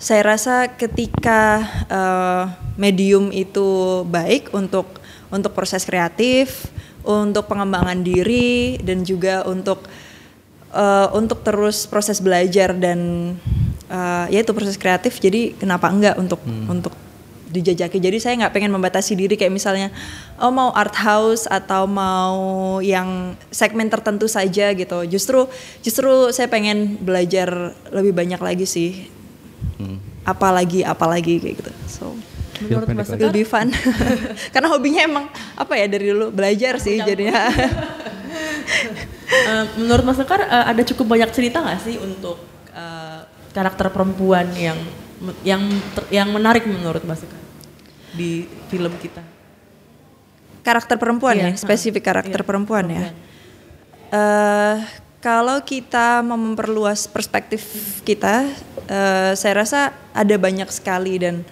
saya 0.00 0.24
rasa 0.24 0.72
ketika 0.80 1.60
eh, 1.92 2.44
medium 2.80 3.28
itu 3.28 4.00
baik 4.08 4.48
untuk 4.56 4.96
untuk 5.28 5.52
proses 5.52 5.84
kreatif, 5.84 6.72
untuk 7.04 7.44
pengembangan 7.46 8.00
diri 8.00 8.80
dan 8.80 9.04
juga 9.04 9.44
untuk 9.44 9.84
eh, 10.72 11.08
untuk 11.12 11.44
terus 11.44 11.84
proses 11.84 12.24
belajar 12.24 12.72
dan 12.72 13.32
eh, 13.92 14.26
ya 14.32 14.40
itu 14.40 14.56
proses 14.56 14.80
kreatif. 14.80 15.20
Jadi 15.20 15.52
kenapa 15.60 15.92
enggak 15.92 16.16
untuk 16.16 16.40
untuk 16.64 16.96
dijajaki. 17.52 18.00
Jadi 18.00 18.16
saya 18.22 18.40
nggak 18.40 18.56
pengen 18.56 18.72
membatasi 18.72 19.18
diri 19.18 19.36
kayak 19.36 19.52
misalnya 19.52 19.92
oh 20.40 20.48
mau 20.48 20.72
art 20.72 20.96
house 20.96 21.44
atau 21.44 21.84
mau 21.84 22.78
yang 22.80 23.36
segmen 23.52 23.92
tertentu 23.92 24.32
saja 24.32 24.72
gitu. 24.72 25.04
Justru 25.04 25.44
justru 25.84 26.32
saya 26.32 26.48
pengen 26.48 26.96
belajar 27.04 27.76
lebih 27.92 28.16
banyak 28.16 28.40
lagi 28.40 28.64
sih. 28.64 29.19
Apalagi 30.26 30.84
apalagi 30.84 31.40
kayak 31.40 31.64
gitu. 31.64 31.72
So 31.88 32.12
Menurut 32.60 32.92
Mas 32.92 33.08
Sekar, 33.08 33.32
be 33.32 33.40
fun. 33.40 33.72
Karena 34.52 34.68
hobinya 34.68 35.00
emang 35.00 35.24
apa 35.56 35.80
ya 35.80 35.88
dari 35.88 36.12
dulu 36.12 36.28
belajar 36.28 36.76
sih 36.76 37.00
jadinya. 37.00 37.48
eh, 39.48 39.64
menurut 39.80 40.04
Mas 40.04 40.20
Sekar 40.20 40.44
eh, 40.44 40.64
ada 40.68 40.82
cukup 40.84 41.16
banyak 41.16 41.32
cerita 41.32 41.64
nggak 41.64 41.80
sih 41.80 41.96
untuk 41.96 42.36
eh, 42.76 43.24
karakter 43.56 43.88
perempuan 43.88 44.52
yang 44.52 44.76
yang 45.40 45.64
ter- 45.96 46.08
yang 46.12 46.28
menarik 46.32 46.68
menurut 46.68 47.00
Mas 47.08 47.24
Sekar 47.24 47.40
di 48.12 48.44
film 48.68 48.92
kita? 49.00 49.24
karakter 50.60 51.00
perempuan 51.00 51.40
Iya, 51.40 51.48
ya, 51.50 51.56
spesifik 51.56 52.04
ha, 52.04 52.08
karakter 52.12 52.40
iya, 52.44 52.46
perempuan, 52.46 52.84
ya. 52.92 53.00
Eh, 54.12 54.76
kalau 55.20 55.60
kita 55.60 56.24
memperluas 56.24 57.04
perspektif 57.04 57.60
kita, 58.08 58.48
eh, 58.88 59.32
saya 59.36 59.54
rasa 59.54 59.80
ada 60.16 60.36
banyak 60.40 60.68
sekali 60.72 61.20
dan 61.20 61.44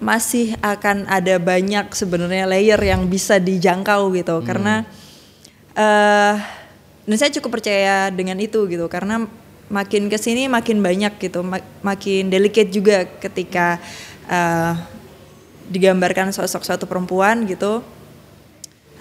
masih 0.00 0.56
akan 0.60 1.08
ada 1.08 1.40
banyak 1.40 1.88
sebenarnya 1.92 2.48
layer 2.48 2.80
yang 2.80 3.08
bisa 3.08 3.36
dijangkau 3.36 4.12
gitu. 4.16 4.40
Karena 4.44 4.84
eh 5.76 6.36
dan 7.06 7.16
saya 7.20 7.30
cukup 7.38 7.60
percaya 7.60 8.08
dengan 8.08 8.40
itu 8.40 8.64
gitu. 8.66 8.88
Karena 8.88 9.28
makin 9.68 10.08
ke 10.08 10.16
sini 10.16 10.48
makin 10.48 10.80
banyak 10.80 11.20
gitu 11.20 11.44
mak- 11.44 11.84
makin 11.84 12.32
delicate 12.32 12.72
juga 12.72 13.04
ketika 13.20 13.76
eh, 14.32 14.72
digambarkan 15.68 16.32
sosok 16.32 16.62
suatu 16.64 16.88
perempuan 16.88 17.44
gitu 17.44 17.82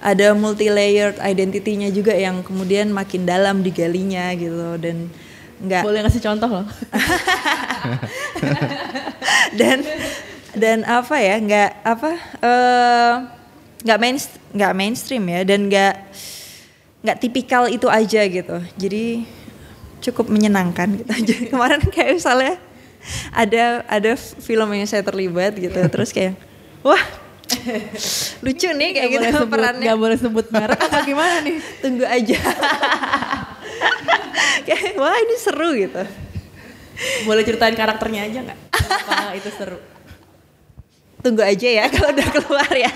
ada 0.04 0.36
multi 0.36 0.70
layered 0.70 1.18
identity-nya 1.20 1.90
juga 1.92 2.14
yang 2.16 2.44
kemudian 2.44 2.92
makin 2.92 3.24
dalam 3.24 3.64
digalinya 3.64 4.32
gitu 4.36 4.76
dan 4.82 5.08
nggak 5.56 5.88
Boleh 5.88 6.04
ngasih 6.04 6.24
contoh 6.24 6.50
loh. 6.52 6.68
dan 9.60 9.80
dan 10.56 10.84
apa 10.84 11.16
ya 11.20 11.36
nggak 11.40 11.72
apa 11.84 12.12
eh, 12.44 13.14
nggak 13.86 14.00
main 14.02 14.18
nggak 14.56 14.74
mainstream 14.76 15.24
ya 15.30 15.42
dan 15.48 15.72
nggak 15.72 15.96
nggak 17.06 17.18
tipikal 17.22 17.70
itu 17.70 17.86
aja 17.86 18.22
gitu 18.26 18.58
jadi 18.76 19.22
cukup 20.02 20.34
menyenangkan 20.34 20.98
gitu 20.98 21.12
aja 21.12 21.36
kemarin 21.54 21.82
kayak 21.94 22.18
misalnya 22.18 22.58
ada 23.30 23.86
ada 23.86 24.18
film 24.18 24.74
yang 24.74 24.90
saya 24.90 25.06
terlibat 25.06 25.54
gitu 25.54 25.78
terus 25.94 26.10
kayak 26.10 26.34
wah 26.82 27.25
lucu 28.46 28.70
nih 28.74 28.90
kayak 28.94 29.08
Nggak 29.10 29.10
gitu 29.10 29.22
boleh 29.22 29.34
sebut, 29.34 29.54
perannya 29.54 29.86
nggak 29.86 30.00
boleh 30.02 30.18
sebut 30.18 30.46
merek 30.50 30.80
apa 30.82 31.00
gimana 31.06 31.36
nih? 31.46 31.56
tunggu 31.84 32.06
aja 32.06 32.38
kayak 34.66 34.98
wah 34.98 35.18
ini 35.18 35.36
seru 35.38 35.70
gitu 35.78 36.04
Boleh 37.28 37.44
ceritain 37.44 37.76
karakternya 37.76 38.24
aja 38.24 38.40
nggak? 38.40 38.60
Apa 38.72 39.36
itu 39.36 39.52
seru? 39.52 39.78
Tunggu 41.20 41.44
aja 41.44 41.68
ya 41.68 41.86
kalau 41.94 42.14
udah 42.16 42.28
keluar 42.32 42.72
ya. 42.72 42.92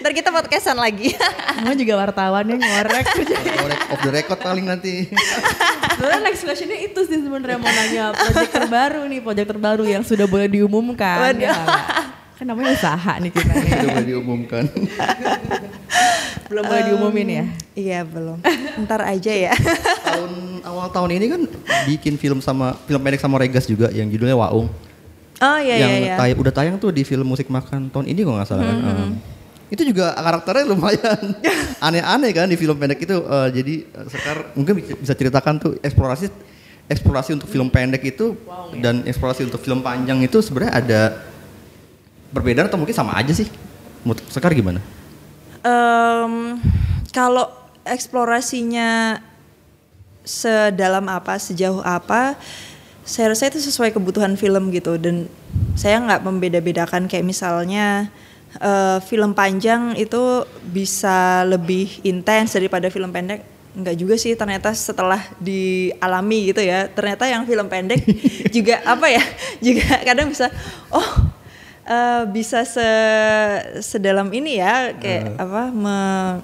Ntar 0.00 0.14
kita 0.14 0.30
podcastan 0.30 0.78
lagi. 0.78 1.12
Kamu 1.60 1.74
juga 1.74 2.00
wartawan 2.00 2.46
yang 2.46 2.62
ngorek. 2.62 3.06
Korek 3.12 3.80
off 3.90 4.00
the 4.00 4.10
record 4.14 4.40
paling 4.40 4.64
nanti. 4.64 5.10
Sebenarnya 5.98 6.20
next 6.24 6.46
questionnya 6.46 6.78
itu 6.80 7.00
sih 7.04 7.18
sebenarnya 7.20 7.58
mau 7.58 7.68
nanya 7.68 8.14
project 8.14 8.54
terbaru 8.54 9.02
nih, 9.10 9.20
project 9.20 9.48
terbaru 9.50 9.84
yang 9.84 10.00
sudah 10.06 10.24
boleh 10.30 10.46
diumumkan. 10.48 11.34
Waduh. 11.34 11.42
Ya? 11.42 11.54
Kan 12.42 12.50
namanya 12.50 12.74
usaha 12.74 13.12
nih 13.22 13.30
kita 13.30 13.52
nih. 13.54 13.70
Itu 13.70 13.86
boleh 13.86 14.06
diumumkan. 14.10 14.64
Belum 16.50 16.64
boleh 16.66 16.82
diumumin 16.90 17.28
ya. 17.30 17.44
Iya 17.72 18.00
belum. 18.02 18.42
Ntar 18.82 19.00
aja 19.06 19.30
ya. 19.30 19.54
tahun 20.10 20.60
awal 20.66 20.90
tahun 20.90 21.10
ini 21.16 21.26
kan 21.30 21.42
bikin 21.86 22.18
film 22.18 22.42
sama 22.42 22.74
film 22.84 22.98
pendek 22.98 23.22
sama 23.22 23.38
Regas 23.38 23.64
juga 23.64 23.88
yang 23.94 24.10
judulnya 24.10 24.34
Waung. 24.34 24.66
Oh 25.38 25.58
iya 25.62 25.86
yang 25.86 25.90
iya 25.96 25.98
iya. 26.12 26.16
tay- 26.18 26.34
udah 26.36 26.50
tayang 26.52 26.76
tuh 26.82 26.90
di 26.90 27.06
film 27.06 27.24
musik 27.24 27.46
makan 27.46 27.88
tahun 27.88 28.10
ini 28.10 28.20
kok 28.26 28.34
nggak 28.34 28.48
salah 28.50 28.66
kan. 28.68 28.78
Um, 28.84 29.10
itu 29.72 29.82
juga 29.88 30.12
karakternya 30.12 30.64
lumayan 30.68 31.22
aneh-aneh 31.88 32.30
kan 32.36 32.50
di 32.50 32.58
film 32.58 32.74
pendek 32.76 33.06
itu. 33.06 33.16
Uh, 33.22 33.48
jadi 33.48 33.86
uh, 33.96 34.06
Sekar 34.10 34.50
mungkin 34.58 34.82
bisa- 34.82 34.98
bisa 34.98 35.14
ceritakan 35.14 35.54
tuh 35.56 35.72
eksplorasi 35.80 36.26
eksplorasi 36.90 37.38
untuk 37.38 37.48
film 37.48 37.72
pendek 37.72 38.02
itu 38.02 38.34
dan 38.82 39.06
eksplorasi 39.08 39.48
untuk 39.48 39.62
film 39.62 39.80
panjang 39.80 40.20
itu 40.20 40.42
sebenarnya 40.44 40.74
ada 40.76 41.00
perbedaan 42.32 42.66
atau 42.66 42.80
mungkin 42.80 42.96
sama 42.96 43.14
aja 43.14 43.30
sih? 43.36 43.46
Sekar 44.32 44.50
gimana? 44.56 44.82
Em, 45.62 46.58
kalau 47.14 47.46
eksplorasinya 47.86 49.20
sedalam 50.26 51.06
apa, 51.06 51.38
sejauh 51.38 51.82
apa, 51.84 52.34
saya 53.02 53.34
rasa 53.34 53.50
itu 53.50 53.58
sesuai 53.58 53.94
kebutuhan 53.94 54.38
film 54.38 54.70
gitu 54.70 54.94
dan 54.98 55.26
saya 55.74 55.98
nggak 55.98 56.22
membeda-bedakan 56.22 57.10
kayak 57.10 57.26
misalnya 57.26 58.10
eh, 58.58 58.98
film 59.02 59.34
panjang 59.34 59.98
itu 59.98 60.46
bisa 60.70 61.42
lebih 61.46 62.02
intens 62.06 62.54
daripada 62.54 62.88
film 62.88 63.10
pendek. 63.10 63.42
Enggak 63.72 63.96
juga 63.96 64.14
sih 64.20 64.36
ternyata 64.36 64.70
setelah 64.76 65.18
dialami 65.40 66.52
gitu 66.52 66.60
ya. 66.62 66.86
Ternyata 66.92 67.24
yang 67.26 67.42
film 67.48 67.66
pendek 67.66 68.04
juga 68.56 68.84
apa 68.84 69.08
ya? 69.08 69.22
Juga 69.64 70.02
kadang 70.04 70.28
bisa 70.28 70.52
oh 70.92 71.08
eh, 71.84 72.22
bisa 72.26 72.62
se 72.62 72.88
sedalam 73.80 74.30
ini 74.30 74.56
ya 74.56 74.94
kayak 74.94 75.36
apa 75.36 75.62
me- 75.68 76.40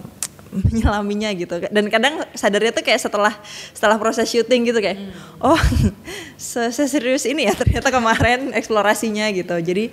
menyelaminya 0.49 1.28
gitu. 1.32 1.61
Dan 1.62 1.86
kadang 1.89 2.24
sadarnya 2.32 2.72
tuh 2.72 2.80
kayak 2.80 2.97
setelah 2.99 3.36
setelah 3.70 3.97
proses 3.97 4.24
syuting 4.26 4.64
gitu 4.64 4.80
kayak 4.80 4.97
oh 5.39 5.61
se 6.41 6.70
seserius 6.70 7.24
ini 7.24 7.45
ya 7.45 7.53
ternyata 7.53 7.89
kemarin 7.89 8.51
eksplorasinya 8.53 9.28
gitu. 9.30 9.55
Jadi 9.55 9.93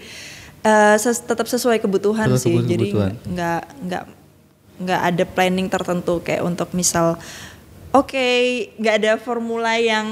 eh, 0.62 0.96
ses- 0.96 1.22
tetap 1.22 1.46
sesuai 1.46 1.78
kebutuhan 1.78 2.32
Tetap 2.32 2.40
sih. 2.40 2.56
sesuai 2.56 2.66
jadi 2.66 2.88
kebutuhan. 2.88 3.14
nggak 3.28 3.62
nggak 3.84 4.04
nggak 4.76 5.02
ada 5.04 5.24
planning 5.26 5.68
tertentu 5.68 6.20
kayak 6.20 6.42
untuk 6.42 6.72
misal 6.72 7.16
oke 7.92 8.28
nggak 8.76 8.96
ada 8.98 9.12
formula 9.16 9.76
yang 9.76 10.08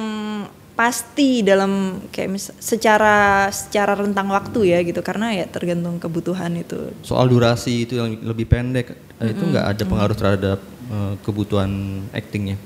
pasti 0.73 1.45
dalam 1.45 2.01
kayak 2.09 2.29
mis 2.29 2.49
secara 2.57 3.45
secara 3.53 3.93
rentang 3.93 4.25
waktu 4.27 4.73
ya 4.73 4.81
gitu 4.81 5.05
karena 5.05 5.29
ya 5.29 5.45
tergantung 5.45 6.01
kebutuhan 6.01 6.49
itu 6.57 6.89
Soal 7.05 7.29
durasi 7.29 7.85
itu 7.85 8.01
yang 8.01 8.17
lebih 8.25 8.49
pendek 8.49 8.89
eh, 9.21 9.29
itu 9.29 9.43
nggak 9.43 9.65
ada 9.69 9.83
pengaruh 9.85 10.17
terhadap 10.17 10.59
eh, 10.89 11.13
kebutuhan 11.21 11.69
actingnya. 12.09 12.57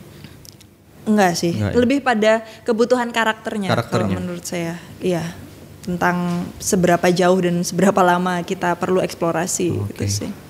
enggak 1.04 1.36
sih 1.36 1.52
Enggak 1.56 1.72
ya? 1.72 1.80
lebih 1.80 2.00
pada 2.00 2.34
kebutuhan 2.64 3.12
karakternya, 3.12 3.72
kalau 3.72 3.80
Karakternya. 3.80 4.16
menurut 4.20 4.44
saya 4.44 4.76
iya 5.00 5.24
tentang 5.84 6.44
seberapa 6.60 7.08
jauh 7.08 7.40
dan 7.40 7.64
seberapa 7.64 8.04
lama 8.04 8.44
kita 8.44 8.76
perlu 8.76 9.00
eksplorasi 9.00 9.68
gitu 9.72 10.04
Oke. 10.04 10.47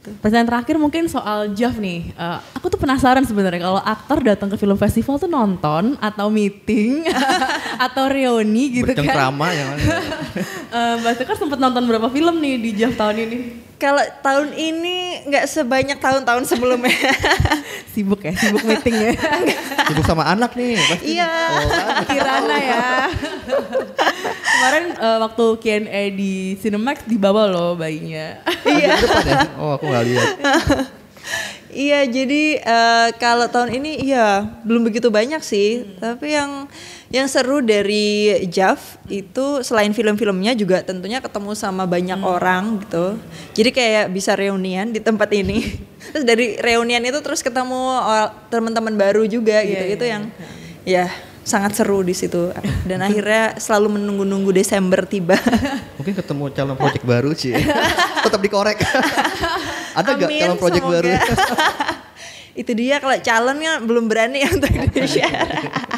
Sih 0.00 0.16
Pertanyaan 0.20 0.48
terakhir 0.48 0.76
mungkin 0.80 1.04
soal 1.12 1.52
Jeff 1.52 1.76
nih. 1.76 2.16
Eh, 2.16 2.38
aku 2.56 2.72
tuh 2.72 2.80
penasaran 2.80 3.24
sebenarnya 3.28 3.60
kalau 3.60 3.80
aktor 3.84 4.18
datang 4.24 4.48
ke 4.48 4.56
film 4.56 4.76
festival 4.80 5.20
tuh 5.20 5.28
nonton 5.28 5.96
atau 6.00 6.32
meeting 6.32 7.04
atau 7.86 8.08
reuni 8.08 8.80
gitu 8.80 8.88
kan. 8.88 9.04
Bercengkrama 9.04 9.46
yang 9.52 9.68
mana? 9.76 9.84
Eh, 10.70 10.94
Mbak 11.02 11.14
Sekar 11.18 11.34
sempat 11.34 11.58
nonton 11.58 11.82
berapa 11.82 12.06
film 12.14 12.38
nih 12.38 12.54
di 12.62 12.70
Jeff 12.78 12.94
tahun 12.94 13.26
ini? 13.26 13.69
Kalau 13.80 14.04
tahun 14.20 14.52
ini 14.52 15.24
nggak 15.24 15.48
sebanyak 15.48 15.96
tahun-tahun 15.96 16.44
sebelumnya 16.44 16.92
Sibuk 17.96 18.20
ya, 18.20 18.36
sibuk 18.36 18.62
meeting 18.68 18.92
ya. 18.92 19.12
Sibuk 19.88 20.04
sama 20.04 20.28
anak 20.28 20.52
nih 20.54 20.76
pasti. 20.76 21.16
iya 21.16 21.32
Kirana 22.12 22.56
ya. 22.60 22.86
Kemarin 24.36 24.84
eh, 24.94 25.18
waktu 25.24 25.44
Q&A 25.58 26.02
di 26.12 26.54
Cinemax 26.60 27.08
dibawa 27.08 27.48
loh 27.48 27.74
bayinya. 27.74 28.44
Iya. 28.68 28.94
depan 29.00 29.24
ya? 29.26 29.38
Oh 29.56 29.74
aku 29.74 29.88
nggak 29.88 30.04
lihat. 30.06 30.30
Iya, 31.70 32.02
jadi 32.02 32.58
eh, 32.58 33.08
kalau 33.22 33.46
tahun 33.46 33.78
ini 33.78 34.02
iya 34.02 34.42
belum 34.66 34.90
begitu 34.90 35.06
banyak 35.06 35.38
sih. 35.38 35.86
Tapi 36.02 36.34
yang 36.34 36.66
yang 37.10 37.26
seru 37.26 37.58
dari 37.58 38.38
Jav 38.46 38.78
itu 39.10 39.66
selain 39.66 39.90
film-filmnya 39.90 40.54
juga 40.54 40.78
tentunya 40.86 41.18
ketemu 41.18 41.58
sama 41.58 41.82
banyak 41.82 42.22
orang 42.22 42.78
gitu. 42.86 43.18
Jadi 43.58 43.70
kayak 43.74 44.14
bisa 44.14 44.38
reunian 44.38 44.94
di 44.94 45.02
tempat 45.02 45.26
ini. 45.34 45.74
terus 46.14 46.22
dari 46.22 46.54
reunian 46.62 47.02
itu 47.02 47.18
terus 47.18 47.42
ketemu 47.42 47.98
teman-teman 48.46 48.94
baru 48.94 49.26
juga 49.26 49.58
gitu. 49.66 49.84
Iya, 49.90 49.94
itu 49.98 50.04
iya, 50.06 50.12
yang 50.14 50.22
ya 50.86 51.04
sangat 51.42 51.74
seru 51.74 52.06
di 52.06 52.14
situ. 52.14 52.54
Dan 52.86 53.02
akhirnya 53.02 53.58
selalu 53.58 53.98
menunggu-nunggu 53.98 54.54
Desember 54.54 55.02
tiba. 55.02 55.34
Mungkin 55.98 56.14
ketemu 56.14 56.54
calon 56.54 56.76
project 56.78 57.04
baru 57.04 57.34
sih. 57.34 57.58
Tetap 58.24 58.38
dikorek. 58.38 58.78
Ada 59.98 60.14
nggak 60.14 60.30
calon 60.30 60.58
project 60.62 60.84
semoga. 60.86 60.94
baru? 60.94 61.10
itu 62.50 62.72
dia 62.74 62.98
kalau 62.98 63.14
calonnya 63.18 63.78
belum 63.82 64.06
berani 64.06 64.46
untuk 64.46 64.70
di-share. 64.94 65.89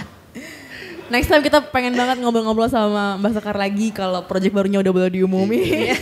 Next 1.13 1.29
time 1.29 1.45
kita 1.45 1.61
pengen 1.69 1.93
banget 1.93 2.25
ngobrol-ngobrol 2.25 2.73
sama 2.73 3.21
Mbak 3.21 3.37
Sekar 3.37 3.53
lagi 3.61 3.93
kalau 3.93 4.25
project 4.25 4.57
barunya 4.57 4.81
udah 4.81 4.93
boleh 4.97 5.13
diumumin. 5.13 5.93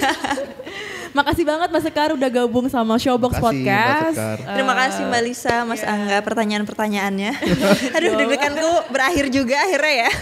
Makasih 1.18 1.42
banget 1.42 1.74
Mbak 1.74 1.82
Sekar 1.82 2.14
udah 2.14 2.30
gabung 2.30 2.70
sama 2.70 2.94
Showbox 2.94 3.34
Makasih, 3.34 3.42
Podcast. 3.42 4.14
Sekar. 4.14 4.38
Terima 4.54 4.74
kasih 4.78 5.02
Mbak 5.10 5.22
Lisa, 5.26 5.56
Mas 5.66 5.82
Angga 5.82 6.22
pertanyaan-pertanyaannya. 6.22 7.32
Aduh 7.98 8.12
deg-deganku 8.22 8.70
berakhir 8.94 9.26
juga 9.34 9.58
akhirnya 9.58 9.94
ya. 10.06 10.10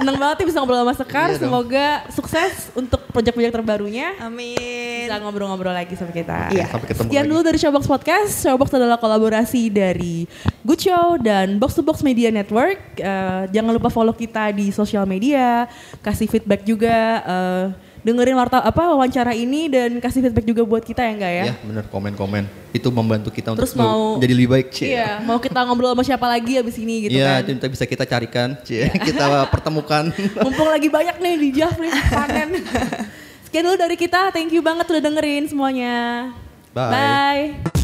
Seneng 0.00 0.16
banget 0.16 0.36
nih 0.40 0.46
bisa 0.48 0.58
ngobrol 0.64 0.80
sama 0.80 0.94
Sekar. 0.96 1.28
Iya 1.28 1.36
dong. 1.36 1.42
Semoga 1.44 1.86
sukses 2.08 2.52
untuk 2.72 3.00
project-project 3.12 3.52
terbarunya. 3.52 4.16
Amin. 4.16 5.04
Bisa 5.04 5.20
ngobrol-ngobrol 5.20 5.76
lagi 5.76 5.92
sama 5.92 6.08
kita. 6.08 6.48
Iya. 6.48 6.72
Sampai 6.72 6.88
ketemu 6.88 7.04
Sekian 7.04 7.20
lagi. 7.20 7.30
dulu 7.36 7.40
dari 7.44 7.58
Showbox 7.60 7.84
Podcast. 7.84 8.32
Showbox 8.40 8.68
adalah 8.72 8.96
kolaborasi 8.96 9.68
dari 9.68 10.24
Good 10.64 10.80
Show 10.80 11.20
dan 11.20 11.60
Box 11.60 11.76
to 11.76 11.84
Box 11.84 12.00
Media 12.00 12.32
Network. 12.32 12.80
Eh, 12.96 13.42
jangan 13.52 13.76
lupa 13.76 13.92
follow 13.92 14.16
kita 14.16 14.48
di 14.50 14.72
sosial 14.72 15.04
media, 15.04 15.68
kasih 16.00 16.32
feedback 16.32 16.64
juga, 16.64 16.96
eh, 17.20 17.64
dengerin 18.00 18.32
warta 18.32 18.58
apa 18.58 18.90
wawancara 18.90 19.32
ini 19.32 19.68
dan 19.68 19.96
kasih 19.96 20.22
feedback 20.22 20.44
juga 20.44 20.62
buat 20.62 20.80
kita 20.80 21.00
ya 21.00 21.12
enggak 21.12 21.32
ya? 21.32 21.44
Ya 21.46 21.54
bener 21.60 21.84
komen-komen. 21.86 22.44
Itu 22.70 22.88
membantu 22.88 23.28
kita 23.28 23.52
Terus 23.52 23.72
untuk 23.72 23.84
mau- 23.84 24.16
jadi 24.16 24.32
lebih 24.32 24.50
baik. 24.50 24.66
Cie. 24.70 24.94
Iya, 24.94 25.20
mau 25.20 25.36
kita 25.36 25.60
ngobrol 25.62 25.90
sama 25.90 26.02
siapa 26.02 26.24
lagi 26.24 26.56
abis 26.56 26.76
ini 26.76 27.06
gitu 27.06 27.18
Iya, 27.18 27.42
kan. 27.42 27.52
itu 27.52 27.66
bisa 27.68 27.84
kita 27.84 28.04
carikan, 28.04 28.48
Cie. 28.62 28.88
kita 29.06 29.44
pertemukan. 29.48 30.08
Mumpung 30.44 30.68
lagi 30.68 30.88
banyak 30.88 31.16
nih 31.16 31.34
di 31.36 31.48
Jav 31.52 31.76
nih 31.76 31.92
panen. 32.08 32.48
Sekian 33.44 33.66
dulu 33.66 33.76
dari 33.76 33.98
kita, 33.98 34.30
thank 34.30 34.48
you 34.48 34.62
banget 34.62 34.86
udah 34.86 35.02
dengerin 35.02 35.44
semuanya. 35.44 36.30
Bye. 36.70 36.94
Bye. 37.58 37.79